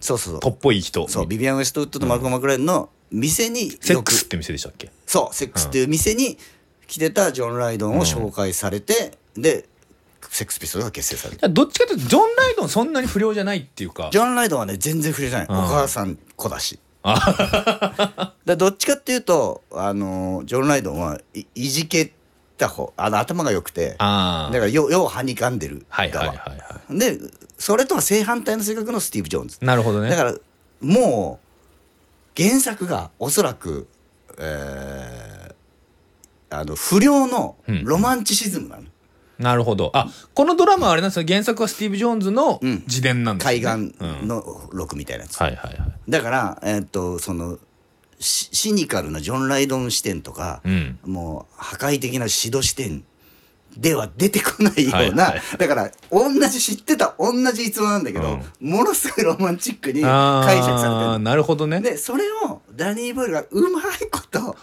[0.00, 0.40] そうそうそう。
[0.40, 1.08] とっぽい人。
[1.08, 3.84] そうビビアン・ウェストウッドとマルコム・マクラーレンの店によく。
[3.84, 4.90] セックスって店でしたっけ？
[5.06, 6.38] そうセックスっていう店に
[6.86, 9.66] 来てたジョン・ライドンを紹介されて、で
[10.30, 11.48] セックスピストルが結成された。
[11.48, 14.10] どっちかというとジョン・ライドンそんなに不良じゃないっていうか。
[14.12, 15.58] ジョン・ライドンはね全然触れじゃない、うん。
[15.58, 16.78] お母さん子だし。
[17.02, 22.12] だどっちかっていうとあのジョン・ライドンはいいじけ
[22.58, 27.18] た方あの頭が良くてだからよようはにかんでるはいはい側、はいはで
[27.56, 29.58] それとは正反対の性格のスティーブ・ジョーンズ。
[29.62, 30.10] いなるほどね。
[30.10, 30.34] だから
[30.80, 31.40] も
[32.38, 33.88] う原作がおそらく、
[34.38, 35.54] えー
[36.50, 38.84] あの不良のロマンチシズムなの、
[39.38, 39.90] なるほど。
[39.92, 41.26] あこのドラマはあれなんですよ。
[41.28, 42.82] 原作はスティーブ・ジョーンズのうん。
[42.86, 43.60] 自伝なんですね。
[43.60, 44.28] 海岸うん。
[44.28, 44.42] の
[44.72, 45.92] 録みたいなやつ、はいはいはい。
[46.08, 47.58] だからえーっとその
[48.18, 50.98] シシニカルなジョン・ライドン視点とか、うん。
[51.04, 53.04] もう破壊的な指導視点
[53.76, 55.40] では出てこないような、はいはい。
[55.58, 61.10] だから同じ知ってた同じ逸話なんだけど、ものすごいロマンチックにあ解釈されてる。
[61.10, 61.80] あなるほどね。
[61.80, 64.56] でそれをダニー・ボイルがうまいこと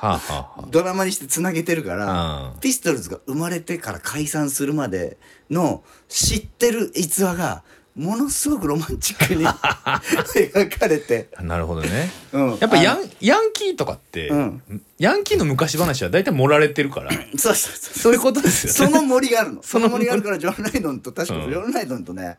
[0.70, 2.60] ドラマにしてつなげてるから、うん。
[2.60, 5.18] ピストルズが生まれてから解散するまで
[5.50, 7.64] の知ってる逸話が
[7.96, 12.10] ものすごくロマンチックに描かれて、あなるほどね。
[12.34, 12.50] うん。
[12.58, 14.62] やっぱヤあンヤンキーとかって、うん。
[14.98, 17.12] ヤンキーの昔話は大体盛られてるから。
[17.14, 18.00] の そうそうそう。
[18.00, 18.92] そういうことですよね。
[18.92, 19.64] その森があるの。
[19.64, 21.50] そ そのの森があるからジョン・ライドンと確かうん。
[21.50, 22.38] ジョン・ライドンとね、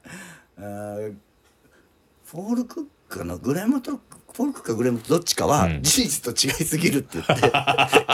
[0.58, 1.14] あー
[2.26, 7.52] ポール・クックかなグレンとポール・クックかグレンどっちかは事実と違いすぎるって言って、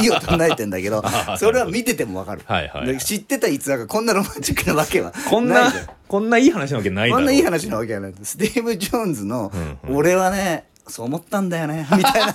[0.02, 1.02] 異を唱えてんだけど
[1.38, 5.72] それは見ててもわかる、はいはい知ってた逸話がこんなロマンチックなわけはこんな
[6.08, 9.50] こんないい話なわけないこんないい話なわけないスティーブ・ジョーンズの
[9.88, 12.34] 「俺はねそう思ったんだよね」みたいな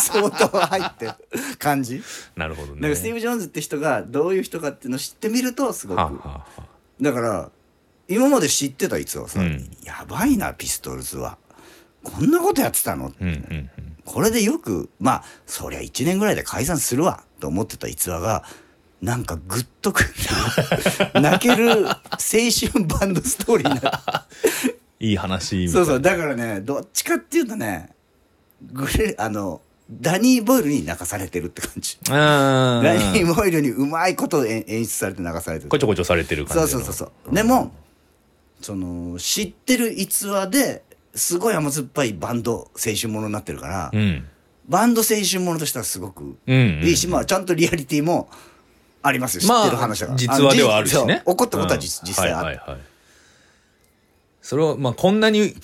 [0.00, 1.12] 相当入ってる
[1.58, 2.02] 感じ
[2.36, 6.20] なるほどねスティーブ・ジョーンズって人がどういう人かっていうのを知ってみるとすごく
[7.00, 7.50] だから
[8.08, 11.38] 今まで知ってた逸話さ、うんやばいなピストルズは
[12.02, 13.70] こんなことやってたの、うんうんうん。
[14.04, 18.44] これでよくまあそりゃ1年ぐらいで解散するわと思ってた逸話が
[19.00, 20.10] なんかグッとくる
[21.20, 21.96] 泣ける青
[22.72, 24.04] 春バンドストーリーにな
[25.00, 26.00] いい話そうそう。
[26.00, 27.90] だからねどっちかっていうとね
[28.72, 29.60] グレあの
[29.90, 31.98] ダニー・ボイルに泣かされてるって感じ。
[32.10, 35.70] あダニーー・ボイルにうまいこと演演出されて泣かされてる。
[35.70, 36.68] こちょこちょされてる感じの。
[36.68, 37.34] そうそうそうそう。
[37.34, 37.72] でも
[38.60, 44.26] その知ってる逸話ですごい甘酸っぱいバンド青春ものになってるから、うん。
[44.68, 48.30] バンド青春ものとしてはすごくいいし、まあちゃんとリアリティも
[49.02, 49.40] ありますよ。
[49.40, 52.80] 知まあってる話だから、実話ではあるしのね起こったことは実,、際ある、はいはいはい。
[54.40, 55.54] それをまあこんなに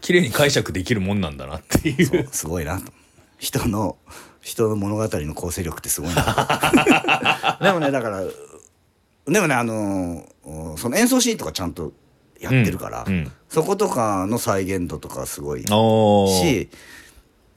[0.00, 2.92] 綺麗に解釈できるもんなんだなっていうすごいなと。
[3.38, 3.96] 人の
[4.42, 7.58] 人の物語の構成力ってすごいな。
[7.60, 11.92] でもねだからでもねあのーその演奏シーンとかちゃんと
[12.40, 13.12] やってるから、うん。
[13.12, 13.32] うん。
[13.48, 16.68] そことかの再現度とかすごいし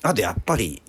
[0.02, 0.82] あとやっぱり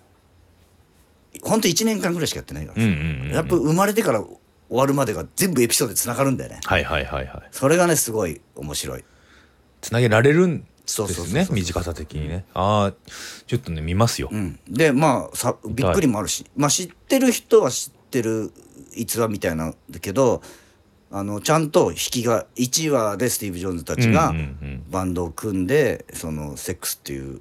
[1.41, 2.81] ほんと1年間ぐらいしかやってないから。
[2.81, 4.37] やっぱ生まれてから終
[4.69, 6.59] わるまでが全部エピソードでつながるんだよね。
[6.63, 7.47] はいはいはいはい。
[7.51, 9.03] それがねすごい面白い。
[9.81, 12.45] つなげられるんですそうそうそうそうね短さ的にね。
[12.53, 12.93] ああ
[13.47, 18.51] ちょっとね見ますよ、うん、でまあさびっくりもあるし、まあ知ってる人は知ってる
[18.95, 20.41] 逸話みたいなんだけど
[21.17, 24.33] あのちゃんと引きが1話でスティーブ・ジョーンズたちが
[24.89, 27.39] バンドを組んでそのセックスっていう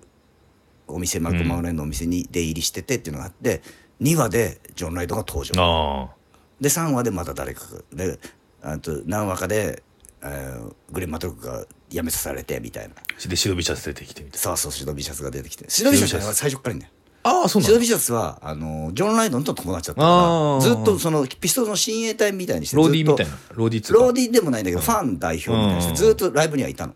[0.87, 3.63] お店マルコ・マウレンのお店に出入りしててっていうのがあって
[4.01, 5.61] 2話でジョン・ライドが登場。
[5.61, 6.15] あ
[6.61, 8.21] で3話でまた誰かがで
[8.63, 9.83] あと何話かで、
[10.23, 12.95] えーグレン・マトロックが辞めさせられてみたいな。
[12.95, 15.69] あでシドビシャツ出てきてみたいそうそうシドビシャツが出てきて。
[15.69, 16.25] シドビシャツ。
[16.25, 20.69] は最初からいいんだよなああそうなシドビシャツはあのジョン・ライドンと友達だったあかー。
[20.71, 25.91] らずっとそのピストルの親衛隊みたいにしてローディーみたいなローディーローディーでもないんだけど、ファン代表みたいにしうん。
[25.93, 26.95] てずっとライブにはいたの。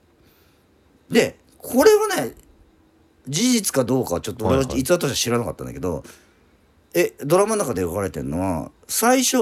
[1.10, 2.34] でこれはね
[3.26, 4.78] 事実かどうかはちょっと俺いはい。
[4.80, 6.04] 逸話としては知らなかったんだけど、
[6.94, 9.36] えドラマの中で描かれてるのは最初、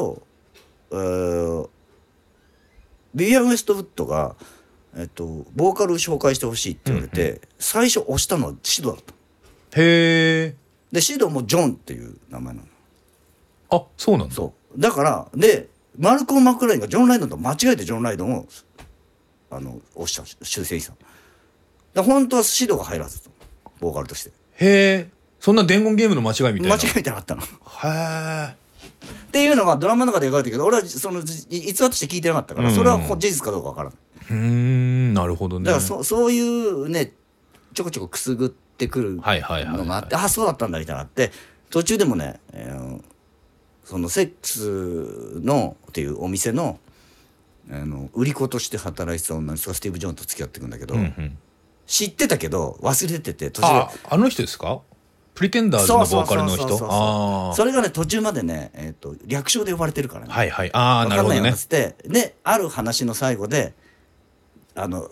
[0.92, 1.68] えー
[3.14, 4.36] ビビアン・ウェストウッドが、
[4.94, 9.00] えっと、ボーカルを紹介してほしいって言われて、最初押したのはシドだっ
[9.70, 10.54] たへえ
[10.92, 12.66] でシドもジョンっていう名前なの。
[13.70, 14.34] あそうなんだ。
[14.34, 14.80] そう。
[14.80, 15.68] だからで
[15.98, 18.46] マルコム・マクラインがジョン・ライドンと間違えてジョン・ライドンを
[19.50, 20.98] あの押した修正したの。
[21.94, 23.30] だ本当はシドが入らずと。
[23.80, 24.30] ボーカルとして。
[24.30, 24.34] へ
[25.08, 26.76] えそんな伝言ゲームの間違いみたいな。
[26.76, 27.42] 間違えてなかったの。
[27.42, 28.66] っへえ
[29.32, 33.98] ていうのがドラマの中で描かれてるけど俺はそのじ逸話として聞いてなかったからそれは事実かどうかわからない
[34.30, 35.66] うーんなるほどね。
[35.66, 37.12] だからそそういうね
[37.74, 41.32] ちょこちょこくすぐってくるはいはいはいのがあって、あそうだったんだみたいなのあって
[41.70, 43.02] 途中でもね、えー
[43.86, 46.80] そのセックスのっていうお店の
[47.70, 51.38] あの売り子として働いてた女の人がスティーブ・ジョーンと付き合っていくんだけど、うんうん。
[51.86, 54.80] 知ってたけど忘れてて途中ああの人ですか？
[55.36, 57.54] プリテンダーズのボーカルの人？
[57.54, 60.70] それがね途中までね、えー、と略称で呼ばれてるからね、はいはい。
[60.72, 61.54] ああなるほどね。
[61.68, 63.72] である話の最後で
[64.74, 65.08] あの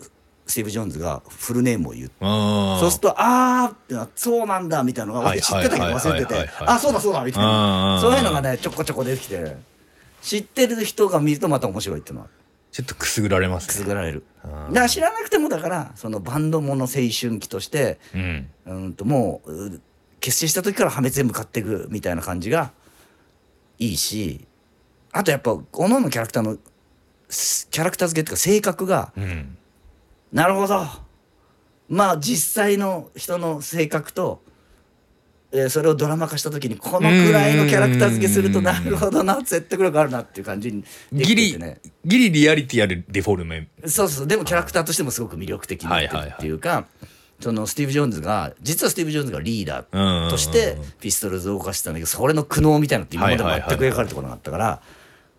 [0.47, 7.97] スティーブ・ジョーンズがフルネームを言うあそうすると、あーってなそうなんだみたいなのがはい知ってたけど忘れててあ、そうだそうだみたいな。
[7.97, 9.57] んそういうのがね、ちょこちょこ出てきて、
[10.21, 12.27] 知ってる人が見るとまた面白いっていうのは
[12.71, 13.73] ちょっとくすぐられまくすね。
[13.73, 14.23] すぐられる。
[14.43, 18.49] うんだから知らなくてもだから、そのバンドもの青春期として、うん。
[18.65, 19.81] うんともう、う
[20.19, 22.71] 結成した時から破滅へ向かっていくみたいな感じが
[23.79, 24.45] いいし、
[25.11, 26.57] あとやっぱ、各々のキャラクターの、
[27.29, 29.57] すキャラクター付けっていうか性格が、うん
[30.35, 30.85] なるほど。
[31.87, 34.43] まあ実際の人の性格と、
[35.53, 38.65] えーそれをドラマ化した時にこのくらいのキャラクター付けするとうん。
[38.65, 40.89] なるほどな説得力あるなっていう感じにて
[41.53, 41.79] てね。
[42.03, 43.69] ギリリアリティあるデフォルメ。
[43.85, 46.85] そうそうでもキャラクターとしてもすごく魅力的になってるっていうか、
[47.39, 54.81] そのスティーブ・ジョーンズが実はスティーブ・ジョーンズがリーダーとしてピストルズを動かしてたんだけどそれの苦悩みたいなのって今まで全く描かれたことなかったから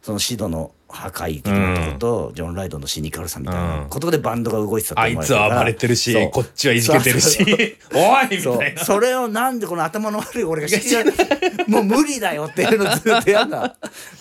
[0.01, 7.39] そのシドの破壊的なとことジョン・ライドンのシニカルさみたいなことでバンドが動いてたとあ思われてるからいつは暴れてるしこっちはいじけてるし
[7.93, 8.85] おいみたいな。
[8.85, 11.15] それをなんでこの頭の悪い俺が知らない。
[11.67, 13.77] もう無理だよっていうのずっとやんだ。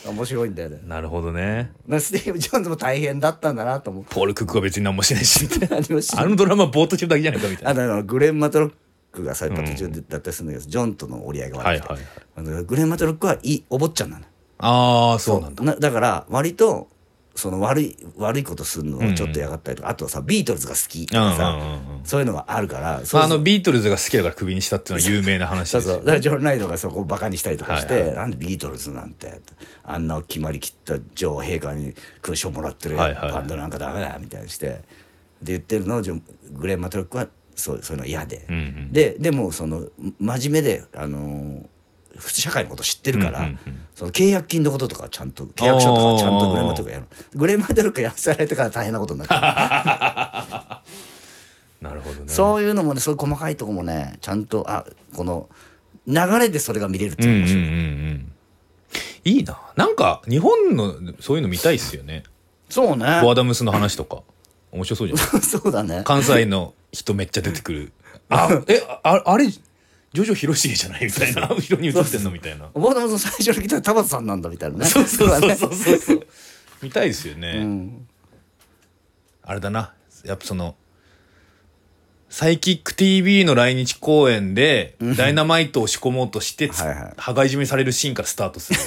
[0.07, 0.79] 面白いんだよね。
[0.87, 1.71] なるほね。
[1.87, 4.05] まあスティーブ・ジョーンズも大変だったんだなと思う。
[4.09, 5.47] ポール・クックは別に何もしないし
[6.17, 8.71] あのドラマぼーっとしてるだけじゃないかみたいなあのグレン・マトロッ
[9.11, 12.07] クがさやっぱ途中でだったりするんだけど、ジョンとの折り合いが悪くて、はいはい。
[12.37, 14.25] あのグレン・マトロックはいいお坊ちゃんなの
[14.57, 15.63] ああそうなんだ。
[15.63, 16.87] だだから割と
[17.35, 22.05] その悪い悪いことするのをちょっと嫌がったりとか、あとはさビートルズが好きとかさ、うんうんうんうん。
[22.05, 25.95] そういうのがあるからそうあのビートルズが好きだからクビにしたっていうのは有名な話ですよ。
[25.95, 26.05] そうそう。
[26.05, 28.15] だからジョン・ライドンがそこをバカにしたりとかして、はいはい。
[28.15, 29.41] なんでビートルズなんて
[29.83, 33.31] あんな決まりきった女王陛下に勲章もらってるはいはい。
[33.33, 34.81] バンドなんかダメだみたいにしてで
[35.51, 38.93] 言ってるのをジョングレン・マトロックはそうそういうの嫌で、うんうん。
[38.93, 39.83] ででもその
[40.21, 41.65] 真面目であのー
[42.19, 43.49] 社会のこと知ってるから、
[43.95, 49.39] その契約金のこととかちゃんと契約書とかちゃんとグレンマトロックやるグレンマトロックやらされてから大変なことになってる
[51.81, 52.25] なるほどね。
[52.27, 55.49] そういうのもねそういう細かいとこもねちゃんとあこの
[56.07, 57.63] 流れでそれが見れるってうんいう面白い。
[57.63, 57.77] うんうんう
[58.13, 58.31] ん。
[59.25, 59.59] いいな。
[59.75, 62.23] なんか日本のそういうの見たいっすよね。
[62.69, 63.19] そうね。
[63.21, 64.21] ボアダムスの話とか。
[64.71, 65.41] 面白そうじゃない？
[65.45, 66.01] そうだね。
[66.05, 67.91] 関西の人めっちゃ出てくる。
[68.29, 69.47] あ えああれ
[70.15, 71.47] ジョジョ広重じゃないみたいな。
[71.47, 72.69] 後ろに映ってんのみたいな。
[73.19, 74.85] 最初に来た田畑さんなんだみたいなね。
[74.85, 75.55] そうそうそう。
[75.55, 76.27] そうそうそう
[76.81, 78.07] 見たいですよね、うん。
[79.43, 79.93] あれだな。
[80.23, 80.75] やっぱその
[82.29, 87.13] サイキック TV の来日公演でダイナマイトを仕込もうとしてつ、はいはい。
[87.17, 88.79] 羽交い締めされるシーンからスタートする。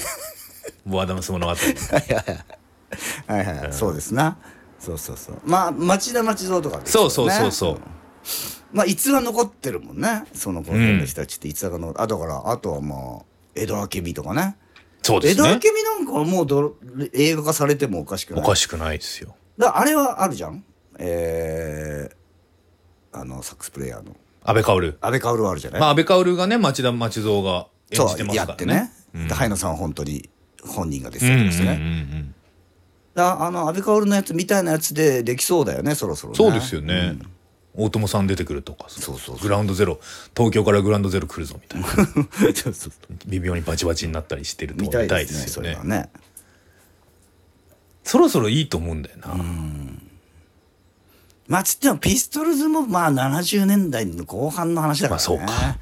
[0.87, 3.72] ボアダムス物語はいはいはい。
[3.72, 4.39] そうですな。
[4.79, 5.41] そうそうそう。
[5.45, 7.81] まあ、町田町蔵とかそうそうそうそう
[8.73, 10.25] まあ、逸話残ってるもんね。
[10.33, 13.23] その頃の人たちって逸話が残あ、だから、あとはまあ、
[13.55, 14.57] 江戸明美とかね。
[15.03, 15.59] 江戸明そうですね。
[15.62, 16.77] 美なんかはもうど
[17.12, 18.43] 映画化されてもおかしくない。
[18.43, 19.35] おかしくないですよ。
[19.57, 20.64] だからあれはあるじゃん。
[20.99, 24.16] えー、あの、サックスプレイヤーの。
[24.45, 24.97] 安倍薫。
[25.01, 28.35] 安倍薫はあるじゃない、まあ安倍薫がね町田町蔵が演じてますからね。
[28.35, 28.93] やってね。
[29.14, 29.29] うん。
[29.29, 30.29] で、早野さんは本当に
[30.62, 32.35] 本人が出てうんうんうん
[33.21, 36.37] あの安倍薫のやつみたいなやつでできそうだよねそろそろね。
[36.37, 37.19] そうですよね、
[37.79, 38.87] 大友さん出てくるとか。
[38.89, 39.39] そうそうそう。
[39.39, 40.01] グラウンドゼロ。
[40.37, 41.87] 東京からグラウンドゼロ来るぞみたいな。
[41.95, 42.93] そうそうそう。
[43.26, 45.79] 微妙にバチバチになったりしてると見こ見たいですすよね。
[45.85, 46.11] ね。
[48.03, 49.35] そろそろいいと思うんだよな、
[51.47, 55.79] まあつってもピストルズもまあ70年代の後半の話だからね、まあそうか。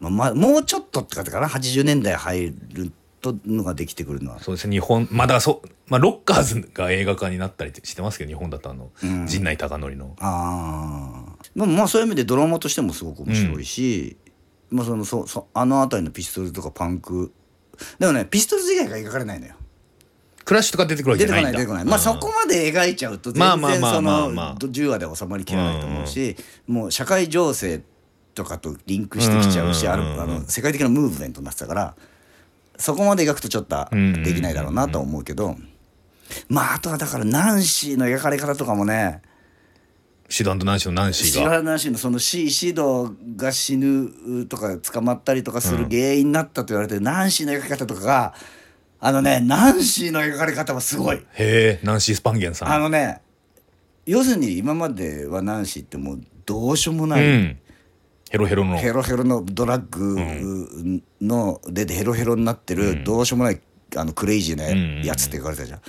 [0.00, 1.48] まあ、まあもうちょっとってことかな。
[1.48, 8.90] 80年代入るとのができてくるのはそうですね日本まだそ、まあ、ロッカーズが映画化になったりしてますけど日本だとあの、
[9.26, 14.16] 陣内孝則のああまあまあそういう意味でドラマとしてもすごく面白いし、
[14.70, 17.32] まあそのそそあの辺りのピストルとかパンク
[17.98, 19.54] でもねピストルズ以外が描かれないのよ
[20.44, 27.82] クラッシュとか出てくるわけ出てこじゃなんだない出てこないまあそこまで描いちゃうと全然その10話で収まりきらないと思うしもう社会情勢
[28.34, 31.96] とかとリンクしてきちゃうしあの世界的なムーブメントになってたから
[32.80, 35.56] そこまで描くとちょっとできないだろうなとは思うけど。
[36.48, 39.22] まああとはだからナンシーの描かれ方とかもね。
[40.28, 48.34] シドナンシーのナンシシーがラナンシーのそのシシドが死ぬとか捕まったりとかする原因になったと言われてるナンシーの描き方とかが
[49.00, 51.16] あのねナンシーの描かれ方はすごい。
[51.16, 52.72] へえナンシー・スパンゲンさん。
[52.72, 53.20] あのね
[54.06, 57.58] 要するに今まではナンシーってもうどうしようもない、うん
[58.30, 58.78] ヘロヘロの。
[58.78, 63.60] ヘロヘロのドラッグのでヘロヘロになってる、どうしようもない
[63.96, 65.80] あのクレイジーなやつって言われたじゃん、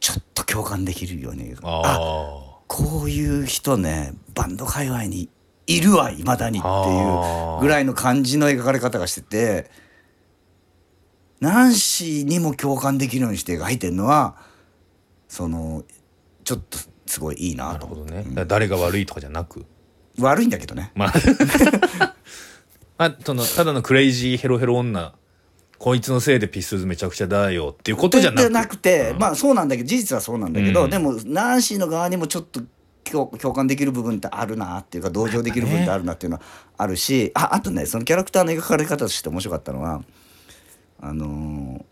[0.00, 1.54] ちょっと共感できるように。
[1.62, 5.28] あこういう人ねバンド界隈に
[5.66, 9.70] いるわいまだにっていうぐらいの感じの描かれ方がしてて
[11.40, 14.36] ナンシーにも共感できるようにして描いてるのは
[15.28, 15.84] その
[16.42, 17.84] ちょっとすごいいいななと。
[17.86, 19.66] 思ってるほどね、誰が悪いとかじゃなく
[20.18, 20.92] 悪いんだけどね。
[20.94, 21.12] まあ。
[22.96, 25.14] まあそのただのクレイジーヘロヘロ女。
[25.76, 28.44] こいつのせいでピストルズめちゃくちゃだよっていうことじゃなく。
[28.44, 32.62] でなくて、まあそうなんだけど事実はそうなんだけど、でもナンシーの側にもちょっと
[33.04, 36.42] 共共感できる部分ってあるなっていうか同情できる部分ってあるなっていうのは
[36.78, 40.02] あるしああとねそのキャラクターの描かれ方として面白かったのは
[41.00, 41.84] あのー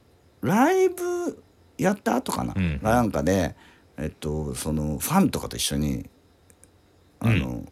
[0.42, 1.42] ライブ
[1.78, 2.80] やった後かな、ん。
[2.82, 3.54] なんかで、
[3.96, 6.10] えっと、そのファンとかと一緒に
[7.20, 7.64] あの、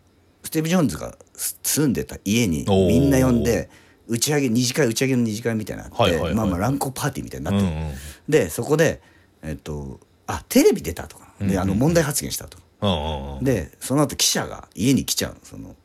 [0.43, 3.71] スティーブ・ジョーンズがす住んでた家にみんな呼んで
[4.07, 6.35] 打ち上げ二次会打ち上げの二次会みたいなのあって、はいはいはい。
[6.35, 7.95] まあまあ乱交パーティーみたいになってる、うんうん。
[8.29, 9.01] でそこで
[9.43, 15.77] えっとあテレビ出たとかであの問題発言したと、うんうんうんでその後記者が家に来ちゃうのその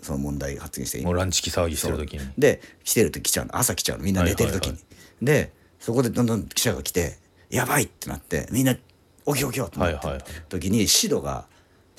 [0.00, 2.26] その問題発言してもうランチキ騒ぎしてる時に。
[2.38, 3.56] で来てると来ちゃうの。
[3.56, 4.04] 朝来ちゃうの。
[4.04, 4.82] みんな寝てる時に、はい
[5.22, 7.18] でそこでどんどん記者が来て
[7.50, 8.80] やばいってなってみんな起
[9.34, 10.24] き起きようってなってはいはい。
[10.48, 11.46] 時にシドが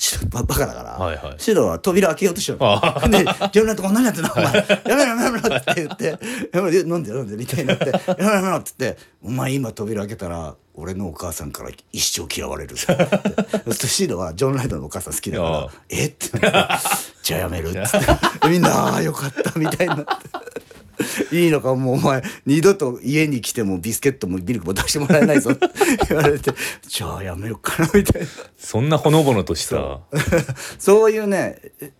[0.03, 1.35] シドババカだから、はいはい。
[1.37, 2.57] シドは扉開けようとしよう。
[2.61, 3.19] あで
[3.53, 4.31] 「ジョンラとこ何やってんの？
[4.33, 4.53] お前。
[4.53, 6.05] やめろやめろやめろ」って言って
[6.51, 13.15] 「やめろ飲んで飲んで」みたいになって「やめろやめろ」って言って「お前今扉開けたら俺のお母さんから一生嫌われる」って言って。
[13.15, 16.07] そうするとシドはジョン・ライドのお母さん好きだから「え？
[16.07, 16.87] っ?」てなって
[17.23, 17.99] 「じゃあやめる」っつっ
[18.41, 18.49] て。
[18.49, 20.13] みんな「ああよかった」みたいになって。
[21.31, 25.51] いいのかもうお前二度と家に来てもビスケットもミルクも出してもらえないぞ。
[25.51, 25.67] っ て
[26.09, 26.51] 言われて
[26.87, 28.27] じゃあやめようかなみたいな。
[28.57, 29.99] そんなほのぼのとした。
[30.79, 31.11] そう。
[31.13, 31.91] いうねえ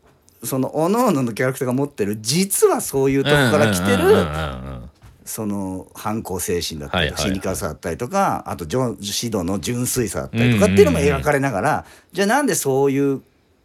[0.44, 4.90] その各々のキャラクターが持ってる実はそういうとこから来てるうんうんうんうん
[5.26, 7.32] その反抗精神だったりとかはいはいはい。
[7.32, 13.22] シニカルさだったりとかあとジョン指導の純粋さだったりとかっていうのも描かれながらじゃあなんでそういう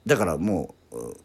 [0.06, 1.16] だからもうう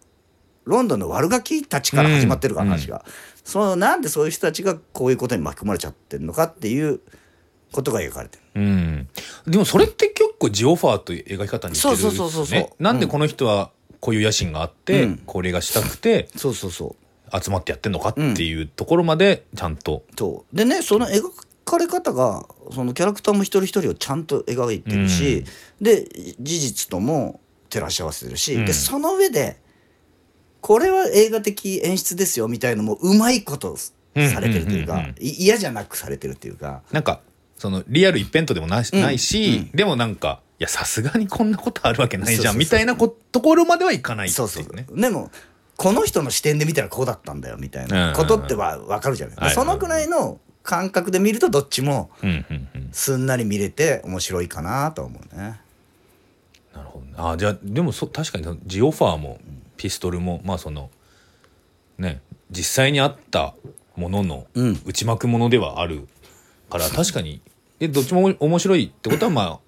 [0.66, 2.72] ロンドンの悪ガキたちから始まってるからうん。
[2.72, 3.04] 話が、
[3.44, 7.02] そのなんでそういう人たちがこういうことに巻き込まれちゃってるのかっていう
[7.72, 8.44] ことが描かれてる。
[8.56, 9.10] うん、
[9.48, 12.60] でもそれって結構ジオファーという描き方に似てるそうそうそうそうそう。
[12.60, 15.18] ねなんでこの人はこういう野心があって、うん。
[15.26, 17.04] これがしたくてそうそうそう。
[17.42, 20.56] 集まってやってんのかっていうところまでちゃんと、そう。
[20.56, 21.24] でねその描
[21.66, 25.44] かれ方がそのキャラクターも一人一人をちゃんと描いてるし、
[25.82, 26.08] で
[26.40, 27.40] 事実とも
[27.70, 28.66] 照らし合わせてるし、うん。
[28.66, 29.63] でその上で
[30.64, 33.92] これは映画的演出ですよみたいのもうまいことさ
[34.40, 36.84] れてるというか、嫌じゃなくされてるっていうか。
[36.94, 37.20] なんか
[37.58, 39.02] そのリアル一辺倒でもな,、うん。
[39.02, 44.74] ないし、でもなんかいやさすがにこんなことあるわけないじゃんみたいなこところまではいかないってそうそういう。
[44.74, 44.88] ね。
[44.90, 45.32] でも
[45.76, 52.10] この人の視点で見たらこうだったんだよみたいなことっては分かるじゃない、そのくらいの感覚で見るとどっちも
[52.94, 55.60] すんなり見れて面白いかなとは思うね。
[56.74, 57.06] なるほど。
[57.06, 59.40] ねあじゃあでもそ確かにジオファーも
[59.78, 60.90] ピストルもまあその
[61.98, 62.22] ね
[62.52, 63.56] 実際にあった
[63.96, 64.82] もののうん。
[64.86, 66.08] 内幕ものではある
[66.70, 67.42] から確かに
[67.80, 69.60] でどっちも面白いってことはまあ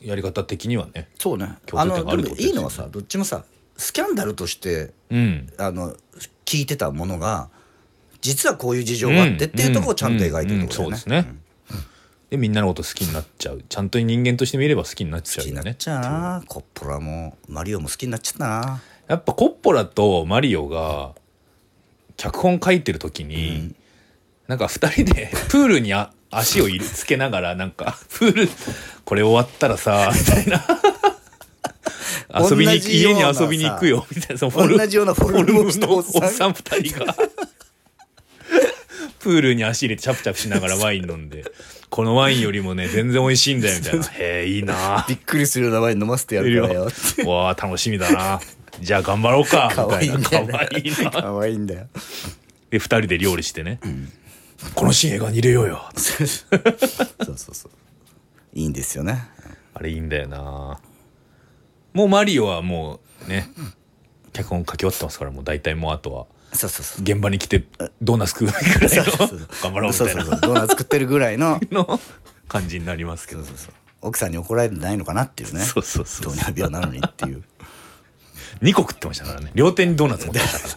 [0.00, 1.58] やり方的にはねそうね。
[1.66, 2.48] 共通点があるってことですよね。
[2.48, 3.44] いいのはさどっちもさ
[3.76, 5.52] スキャンダルとしてうん。
[5.58, 5.94] あの
[6.44, 7.48] 聞いてたものが
[8.20, 11.08] 実はこういう事情があってっていうところをちゃんと描いてるところだよね。
[11.08, 11.14] うん。
[11.14, 11.24] うん。
[11.24, 11.40] うんそうですね。
[12.30, 13.64] でみんなのこと好きになっちゃう。
[13.68, 16.42] ちゃんと人間として見れば好きになっちゃ好きになっちゃうな。
[16.46, 21.16] コッポラもマリオも好きになっちゃったなやっぱコッポラとマリオが
[22.16, 23.74] 脚本書いてる時に、
[24.46, 28.48] なんか二人でプールにあ足を入れつけながらなんかプール
[29.04, 30.64] これ終わったらさみたいな。
[32.48, 34.38] 遊びに家に遊びに行くよみたいな。
[34.38, 37.16] そのフォル同じようなフォルムのおっさんさん二人が。
[39.18, 41.44] プールに足入れてチャプチャプしながらワイン飲んで。
[41.88, 44.06] このワインよりもね全然美味しいんだよみたいな。
[44.06, 46.88] へえいいなびっくりするようなワイン飲ませてやるからよ。
[47.26, 48.40] わあ楽しみだな
[48.80, 50.58] じゃあ頑張ろうか 可愛いんみたいだよな。
[50.58, 51.10] 可愛いな。
[51.10, 51.86] 可愛いんだよ。
[52.70, 53.80] で二人で料理してね、
[54.74, 55.82] このシーン映画に入れようよ。
[55.96, 57.70] そうそうそう。
[58.52, 59.28] いいんですよね。
[59.74, 60.80] あれいいんだよな。
[61.92, 63.50] もうマリオはもうね
[64.32, 66.26] 脚本書き終わってますからもう大体もうあとは。
[66.52, 67.02] そうそうそう。
[67.02, 67.64] 現場に来て
[68.02, 68.88] ドーナツ食うぐらいの。
[68.88, 69.48] そうそうそう。
[69.62, 70.12] 頑張ろうみたいな。
[70.12, 70.40] そうそうそう。
[70.40, 71.60] ドーナツ作ってるぐらいの。
[71.70, 72.00] の
[72.48, 73.44] 感じになりますけど。
[73.44, 75.60] そうそう奥さんに怒られてないのかなっていうね。
[75.60, 76.34] そうそうそう。
[76.34, 77.42] 糖尿病なのにっていう
[78.62, 79.50] 2個食ってましたからね。
[79.54, 80.74] 両手にドーナツ持ってましたから。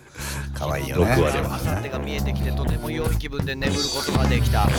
[0.68, 1.06] 可愛いよね。
[1.06, 1.56] 6話では。
[1.56, 4.66] あさってが見えてきてとても良い気分で眠ることができた。
[4.68, 4.74] The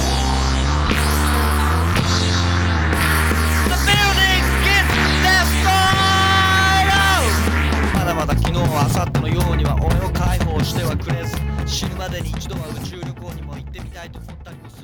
[3.84, 4.88] building gets
[5.24, 6.88] destroyed!
[7.94, 11.36] まだまだ昨日は明後日のようには俺を解放してはくれず。
[11.66, 14.83] 死ぬまでに一度は宇宙旅行にも行ってみたいと思ったりもする。